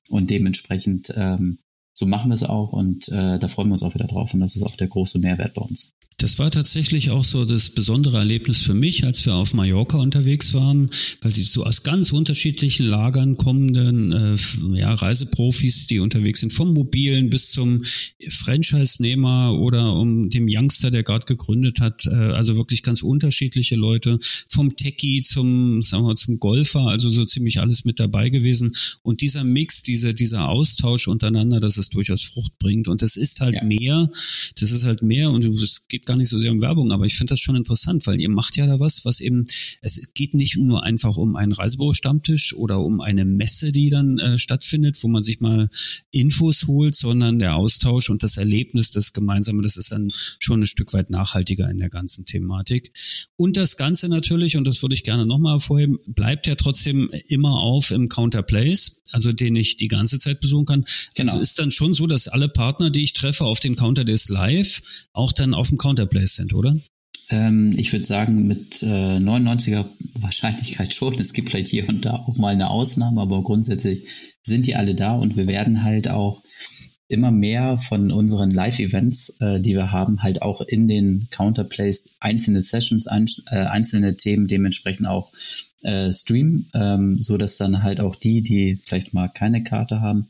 Und 0.09 0.29
dementsprechend 0.29 1.13
ähm, 1.17 1.57
so 1.93 2.05
machen 2.05 2.29
wir 2.29 2.35
es 2.35 2.43
auch. 2.43 2.71
Und 2.71 3.09
äh, 3.09 3.39
da 3.39 3.47
freuen 3.47 3.69
wir 3.69 3.73
uns 3.73 3.83
auch 3.83 3.95
wieder 3.95 4.07
drauf. 4.07 4.33
Und 4.33 4.39
das 4.41 4.55
ist 4.55 4.61
auch 4.61 4.75
der 4.75 4.87
große 4.87 5.19
Mehrwert 5.19 5.55
bei 5.55 5.63
uns. 5.63 5.91
Das 6.19 6.39
war 6.39 6.49
tatsächlich 6.49 7.11
auch 7.11 7.23
so 7.23 7.45
das 7.45 7.69
besondere 7.69 8.17
Erlebnis 8.17 8.63
für 8.63 8.73
mich, 8.73 9.05
als 9.05 9.23
wir 9.27 9.35
auf 9.35 9.53
Mallorca 9.53 9.99
unterwegs 9.99 10.55
waren, 10.55 10.89
weil 11.21 11.31
die 11.31 11.43
so 11.43 11.63
aus 11.63 11.83
ganz 11.83 12.11
unterschiedlichen 12.11 12.87
Lagern 12.87 13.37
kommenden 13.37 14.11
äh, 14.11 14.35
ja, 14.79 14.95
Reiseprofis, 14.95 15.85
die 15.85 15.99
unterwegs 15.99 16.39
sind, 16.39 16.53
vom 16.53 16.73
Mobilen 16.73 17.29
bis 17.29 17.51
zum 17.51 17.83
Franchise-Nehmer 18.29 19.59
oder 19.59 19.93
um 19.93 20.31
dem 20.31 20.47
Youngster, 20.49 20.89
der 20.89 21.03
gerade 21.03 21.27
gegründet 21.27 21.81
hat, 21.81 22.07
äh, 22.07 22.15
also 22.15 22.57
wirklich 22.57 22.81
ganz 22.81 23.03
unterschiedliche 23.03 23.75
Leute, 23.75 24.17
vom 24.47 24.75
Techie 24.75 25.21
zum, 25.21 25.83
sagen 25.83 26.07
wir, 26.07 26.15
zum 26.15 26.39
Golfer, 26.39 26.87
also 26.87 27.11
so 27.11 27.25
ziemlich 27.25 27.59
alles 27.59 27.85
mit 27.85 27.99
dabei 27.99 28.29
gewesen. 28.29 28.75
Und 29.03 29.21
dieser 29.21 29.43
Mix, 29.43 29.83
diese, 29.83 30.15
dieser 30.15 30.49
Austausch 30.49 31.07
untereinander, 31.07 31.59
dass 31.59 31.77
es 31.77 31.89
durchaus 31.89 32.23
Frucht 32.23 32.57
bringt. 32.57 32.87
Und 32.87 33.03
das 33.03 33.17
ist 33.17 33.39
halt 33.39 33.53
ja. 33.53 33.63
mehr, 33.63 34.09
das 34.59 34.71
ist 34.71 34.83
halt 34.83 35.03
mehr 35.03 35.29
und 35.29 35.45
es 35.45 35.87
geht 35.87 36.06
gar 36.07 36.17
nicht 36.17 36.29
so 36.29 36.39
sehr 36.39 36.51
um 36.51 36.61
Werbung, 36.61 36.91
aber 36.91 37.05
ich 37.05 37.15
finde 37.15 37.33
das 37.33 37.39
schon 37.39 37.55
interessant, 37.55 38.07
weil 38.07 38.19
ihr 38.19 38.29
macht 38.29 38.57
ja 38.57 38.65
da 38.65 38.79
was, 38.79 39.05
was 39.05 39.19
eben, 39.19 39.43
es 39.81 40.13
geht 40.15 40.33
nicht 40.33 40.57
nur 40.57 40.83
einfach 40.83 41.17
um 41.17 41.35
einen 41.35 41.51
Reisebüro-Stammtisch 41.51 42.55
oder 42.55 42.79
um 42.79 43.01
eine 43.01 43.25
Messe, 43.25 43.71
die 43.71 43.89
dann 43.89 44.17
äh, 44.17 44.39
stattfindet, 44.39 44.97
wo 45.03 45.07
man 45.07 45.21
sich 45.21 45.39
mal 45.39 45.69
Infos 46.11 46.65
holt, 46.67 46.95
sondern 46.95 47.37
der 47.37 47.55
Austausch 47.55 48.09
und 48.09 48.23
das 48.23 48.37
Erlebnis, 48.37 48.89
das 48.89 49.13
Gemeinsame, 49.13 49.61
das 49.61 49.77
ist 49.77 49.91
dann 49.91 50.07
schon 50.39 50.61
ein 50.61 50.65
Stück 50.65 50.93
weit 50.93 51.09
nachhaltiger 51.09 51.69
in 51.69 51.77
der 51.77 51.89
ganzen 51.89 52.25
Thematik. 52.25 52.91
Und 53.35 53.57
das 53.57 53.77
Ganze 53.77 54.07
natürlich, 54.07 54.57
und 54.57 54.65
das 54.65 54.81
würde 54.81 54.95
ich 54.95 55.03
gerne 55.03 55.25
nochmal 55.25 55.53
hervorheben, 55.53 55.99
bleibt 56.07 56.47
ja 56.47 56.55
trotzdem 56.55 57.11
immer 57.27 57.59
auf 57.59 57.91
im 57.91 58.09
Counterplace, 58.09 59.03
also 59.11 59.33
den 59.33 59.55
ich 59.55 59.77
die 59.77 59.87
ganze 59.87 60.17
Zeit 60.17 60.39
besuchen 60.39 60.65
kann. 60.65 60.85
Genau. 61.15 61.33
Also 61.33 61.41
ist 61.41 61.59
dann 61.59 61.71
schon 61.71 61.93
so, 61.93 62.07
dass 62.07 62.27
alle 62.27 62.49
Partner, 62.49 62.89
die 62.89 63.03
ich 63.03 63.13
treffe 63.13 63.43
auf 63.43 63.59
den 63.59 63.75
Counter 63.75 64.05
Days 64.05 64.29
Live, 64.29 65.07
auch 65.13 65.33
dann 65.33 65.53
auf 65.53 65.69
dem 65.69 65.77
Counter 65.77 65.96
Counterplays 65.97 66.35
sind, 66.35 66.53
oder? 66.53 66.75
Ähm, 67.29 67.73
ich 67.75 67.91
würde 67.91 68.05
sagen, 68.05 68.47
mit 68.47 68.83
äh, 68.83 69.17
99er 69.17 69.85
Wahrscheinlichkeit 70.19 70.93
schon. 70.93 71.19
Es 71.19 71.33
gibt 71.33 71.49
vielleicht 71.49 71.69
hier 71.69 71.89
und 71.89 72.05
da 72.05 72.13
auch 72.13 72.37
mal 72.37 72.53
eine 72.53 72.69
Ausnahme, 72.69 73.21
aber 73.21 73.41
grundsätzlich 73.41 74.07
sind 74.43 74.67
die 74.67 74.75
alle 74.75 74.95
da 74.95 75.15
und 75.15 75.35
wir 75.35 75.47
werden 75.47 75.83
halt 75.83 76.07
auch 76.07 76.41
immer 77.09 77.31
mehr 77.31 77.77
von 77.77 78.11
unseren 78.11 78.51
Live-Events, 78.51 79.37
äh, 79.39 79.59
die 79.59 79.75
wir 79.75 79.91
haben, 79.91 80.23
halt 80.23 80.41
auch 80.41 80.61
in 80.61 80.87
den 80.87 81.27
Counterplays 81.31 82.17
einzelne 82.19 82.61
Sessions, 82.61 83.07
ein, 83.07 83.25
äh, 83.49 83.65
einzelne 83.65 84.15
Themen 84.15 84.47
dementsprechend 84.47 85.07
auch 85.07 85.31
äh, 85.83 86.13
streamen, 86.13 86.69
ähm, 86.73 87.17
so 87.19 87.37
dass 87.37 87.57
dann 87.57 87.83
halt 87.83 87.99
auch 87.99 88.15
die, 88.15 88.41
die 88.41 88.79
vielleicht 88.85 89.13
mal 89.13 89.29
keine 89.29 89.63
Karte 89.63 90.01
haben, 90.01 90.29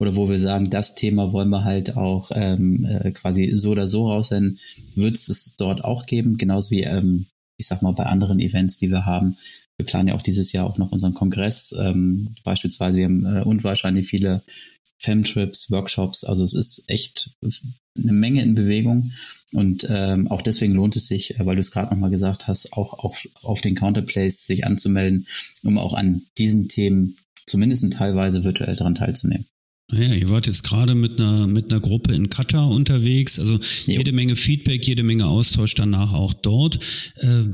oder 0.00 0.16
wo 0.16 0.28
wir 0.28 0.38
sagen, 0.38 0.70
das 0.70 0.94
Thema 0.94 1.32
wollen 1.32 1.48
wir 1.48 1.64
halt 1.64 1.96
auch 1.96 2.30
ähm, 2.34 2.84
äh, 2.84 3.10
quasi 3.10 3.52
so 3.54 3.70
oder 3.70 3.86
so 3.86 4.08
raussenden, 4.08 4.58
wird 4.94 5.16
es 5.16 5.56
dort 5.56 5.84
auch 5.84 6.06
geben, 6.06 6.38
genauso 6.38 6.70
wie, 6.70 6.82
ähm, 6.82 7.26
ich 7.58 7.66
sag 7.66 7.82
mal, 7.82 7.92
bei 7.92 8.06
anderen 8.06 8.38
Events, 8.38 8.78
die 8.78 8.90
wir 8.90 9.06
haben. 9.06 9.36
Wir 9.76 9.86
planen 9.86 10.08
ja 10.08 10.14
auch 10.14 10.22
dieses 10.22 10.52
Jahr 10.52 10.66
auch 10.66 10.78
noch 10.78 10.92
unseren 10.92 11.14
Kongress, 11.14 11.74
ähm, 11.78 12.34
beispielsweise, 12.44 12.98
wir 12.98 13.04
haben 13.06 13.26
äh, 13.26 13.42
unwahrscheinlich 13.42 14.08
viele 14.08 14.42
Femtrips, 15.00 15.70
Workshops, 15.70 16.24
also 16.24 16.44
es 16.44 16.54
ist 16.54 16.84
echt 16.88 17.30
eine 17.96 18.12
Menge 18.12 18.42
in 18.42 18.54
Bewegung 18.54 19.12
und 19.52 19.86
ähm, 19.88 20.28
auch 20.28 20.42
deswegen 20.42 20.74
lohnt 20.74 20.96
es 20.96 21.06
sich, 21.06 21.38
äh, 21.38 21.46
weil 21.46 21.56
du 21.56 21.60
es 21.60 21.70
gerade 21.70 21.92
nochmal 21.92 22.10
gesagt 22.10 22.48
hast, 22.48 22.72
auch, 22.72 23.04
auch 23.04 23.16
auf 23.42 23.60
den 23.60 23.74
Counterplays 23.74 24.46
sich 24.46 24.64
anzumelden, 24.64 25.26
um 25.64 25.78
auch 25.78 25.94
an 25.94 26.22
diesen 26.36 26.68
Themen 26.68 27.16
zumindest 27.46 27.92
teilweise 27.92 28.44
virtuell 28.44 28.76
daran 28.76 28.94
teilzunehmen. 28.94 29.46
Naja, 29.90 30.14
ihr 30.14 30.28
wart 30.28 30.46
jetzt 30.46 30.64
gerade 30.64 30.94
mit 30.94 31.18
einer, 31.18 31.46
mit 31.46 31.70
einer 31.70 31.80
Gruppe 31.80 32.14
in 32.14 32.28
Katar 32.28 32.68
unterwegs, 32.68 33.38
also 33.38 33.54
jo. 33.54 33.98
jede 33.98 34.12
Menge 34.12 34.36
Feedback, 34.36 34.86
jede 34.86 35.02
Menge 35.02 35.26
Austausch 35.26 35.74
danach 35.74 36.12
auch 36.12 36.34
dort. 36.34 36.78
Äh, 37.16 37.44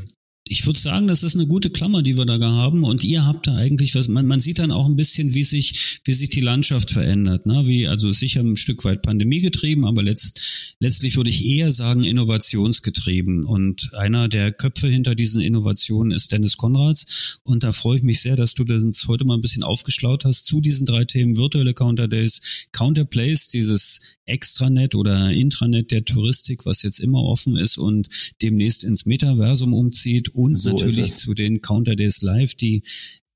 ich 0.46 0.66
würde 0.66 0.78
sagen, 0.78 1.06
das 1.06 1.22
ist 1.22 1.36
eine 1.36 1.46
gute 1.46 1.70
Klammer, 1.70 2.02
die 2.02 2.18
wir 2.18 2.26
da 2.26 2.38
haben. 2.38 2.84
Und 2.84 3.02
ihr 3.02 3.24
habt 3.24 3.46
da 3.46 3.54
eigentlich 3.56 3.94
was, 3.94 4.08
man, 4.08 4.26
man 4.26 4.40
sieht 4.40 4.58
dann 4.58 4.72
auch 4.72 4.86
ein 4.86 4.96
bisschen, 4.96 5.32
wie 5.32 5.42
sich, 5.42 6.00
wie 6.04 6.12
sich 6.12 6.28
die 6.28 6.42
Landschaft 6.42 6.90
verändert. 6.90 7.46
Ne? 7.46 7.66
Wie, 7.66 7.88
also 7.88 8.12
sicher 8.12 8.40
ein 8.40 8.56
Stück 8.56 8.84
weit 8.84 9.00
Pandemie 9.00 9.40
getrieben, 9.40 9.86
aber 9.86 10.02
letzt, 10.02 10.76
letztlich 10.80 11.16
würde 11.16 11.30
ich 11.30 11.46
eher 11.46 11.72
sagen 11.72 12.04
innovationsgetrieben. 12.04 13.44
Und 13.44 13.94
einer 13.94 14.28
der 14.28 14.52
Köpfe 14.52 14.86
hinter 14.86 15.14
diesen 15.14 15.40
Innovationen 15.40 16.12
ist 16.12 16.30
Dennis 16.30 16.58
Konrads. 16.58 17.40
Und 17.42 17.64
da 17.64 17.72
freue 17.72 17.96
ich 17.96 18.02
mich 18.02 18.20
sehr, 18.20 18.36
dass 18.36 18.52
du 18.52 18.64
das 18.64 19.08
heute 19.08 19.24
mal 19.24 19.36
ein 19.36 19.40
bisschen 19.40 19.62
aufgeschlaut 19.62 20.26
hast 20.26 20.44
zu 20.44 20.60
diesen 20.60 20.84
drei 20.84 21.06
Themen. 21.06 21.38
Virtuelle 21.38 21.72
Counter 21.72 22.06
Days, 22.06 22.68
Counterplace, 22.72 23.48
dieses 23.48 24.18
Extranet 24.26 24.94
oder 24.94 25.30
Intranet 25.30 25.90
der 25.90 26.04
Touristik, 26.04 26.66
was 26.66 26.82
jetzt 26.82 27.00
immer 27.00 27.22
offen 27.22 27.56
ist 27.56 27.78
und 27.78 28.08
demnächst 28.42 28.84
ins 28.84 29.06
Metaversum 29.06 29.72
umzieht 29.72 30.33
und 30.34 30.56
so 30.56 30.76
natürlich 30.76 31.14
zu 31.14 31.34
den 31.34 31.60
Counter 31.62 31.96
Days 31.96 32.22
Live, 32.22 32.54
die 32.54 32.82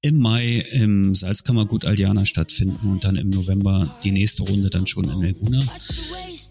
im 0.00 0.18
Mai 0.18 0.60
im 0.70 1.14
Salzkammergut 1.14 1.84
Aldiana 1.84 2.24
stattfinden 2.24 2.88
und 2.88 3.02
dann 3.02 3.16
im 3.16 3.30
November 3.30 3.98
die 4.04 4.12
nächste 4.12 4.44
Runde 4.44 4.70
dann 4.70 4.86
schon 4.86 5.04
in 5.04 5.20
Laguna. 5.20 5.60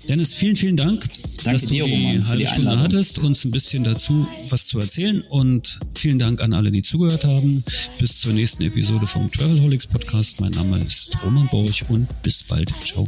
Dennis, 0.09 0.33
vielen, 0.33 0.55
vielen 0.57 0.75
Dank, 0.75 0.99
Danke 0.99 1.51
dass 1.53 1.61
du 1.61 1.67
dir, 1.69 1.85
die 1.85 1.91
Roman, 1.91 2.27
halbe 2.27 2.43
die 2.43 2.49
Stunde 2.49 2.79
hattest, 2.79 3.19
uns 3.19 3.45
ein 3.45 3.51
bisschen 3.51 3.85
dazu 3.85 4.27
was 4.49 4.67
zu 4.67 4.79
erzählen 4.79 5.21
und 5.21 5.79
vielen 5.95 6.19
Dank 6.19 6.41
an 6.41 6.51
alle, 6.51 6.71
die 6.71 6.81
zugehört 6.81 7.23
haben. 7.23 7.63
Bis 7.99 8.19
zur 8.19 8.33
nächsten 8.33 8.63
Episode 8.63 9.07
vom 9.07 9.31
Travelholics 9.31 9.87
Podcast. 9.87 10.41
Mein 10.41 10.51
Name 10.51 10.79
ist 10.79 11.17
Roman 11.23 11.47
Borch 11.47 11.85
und 11.89 12.07
bis 12.23 12.43
bald. 12.43 12.69
Ciao 12.81 13.07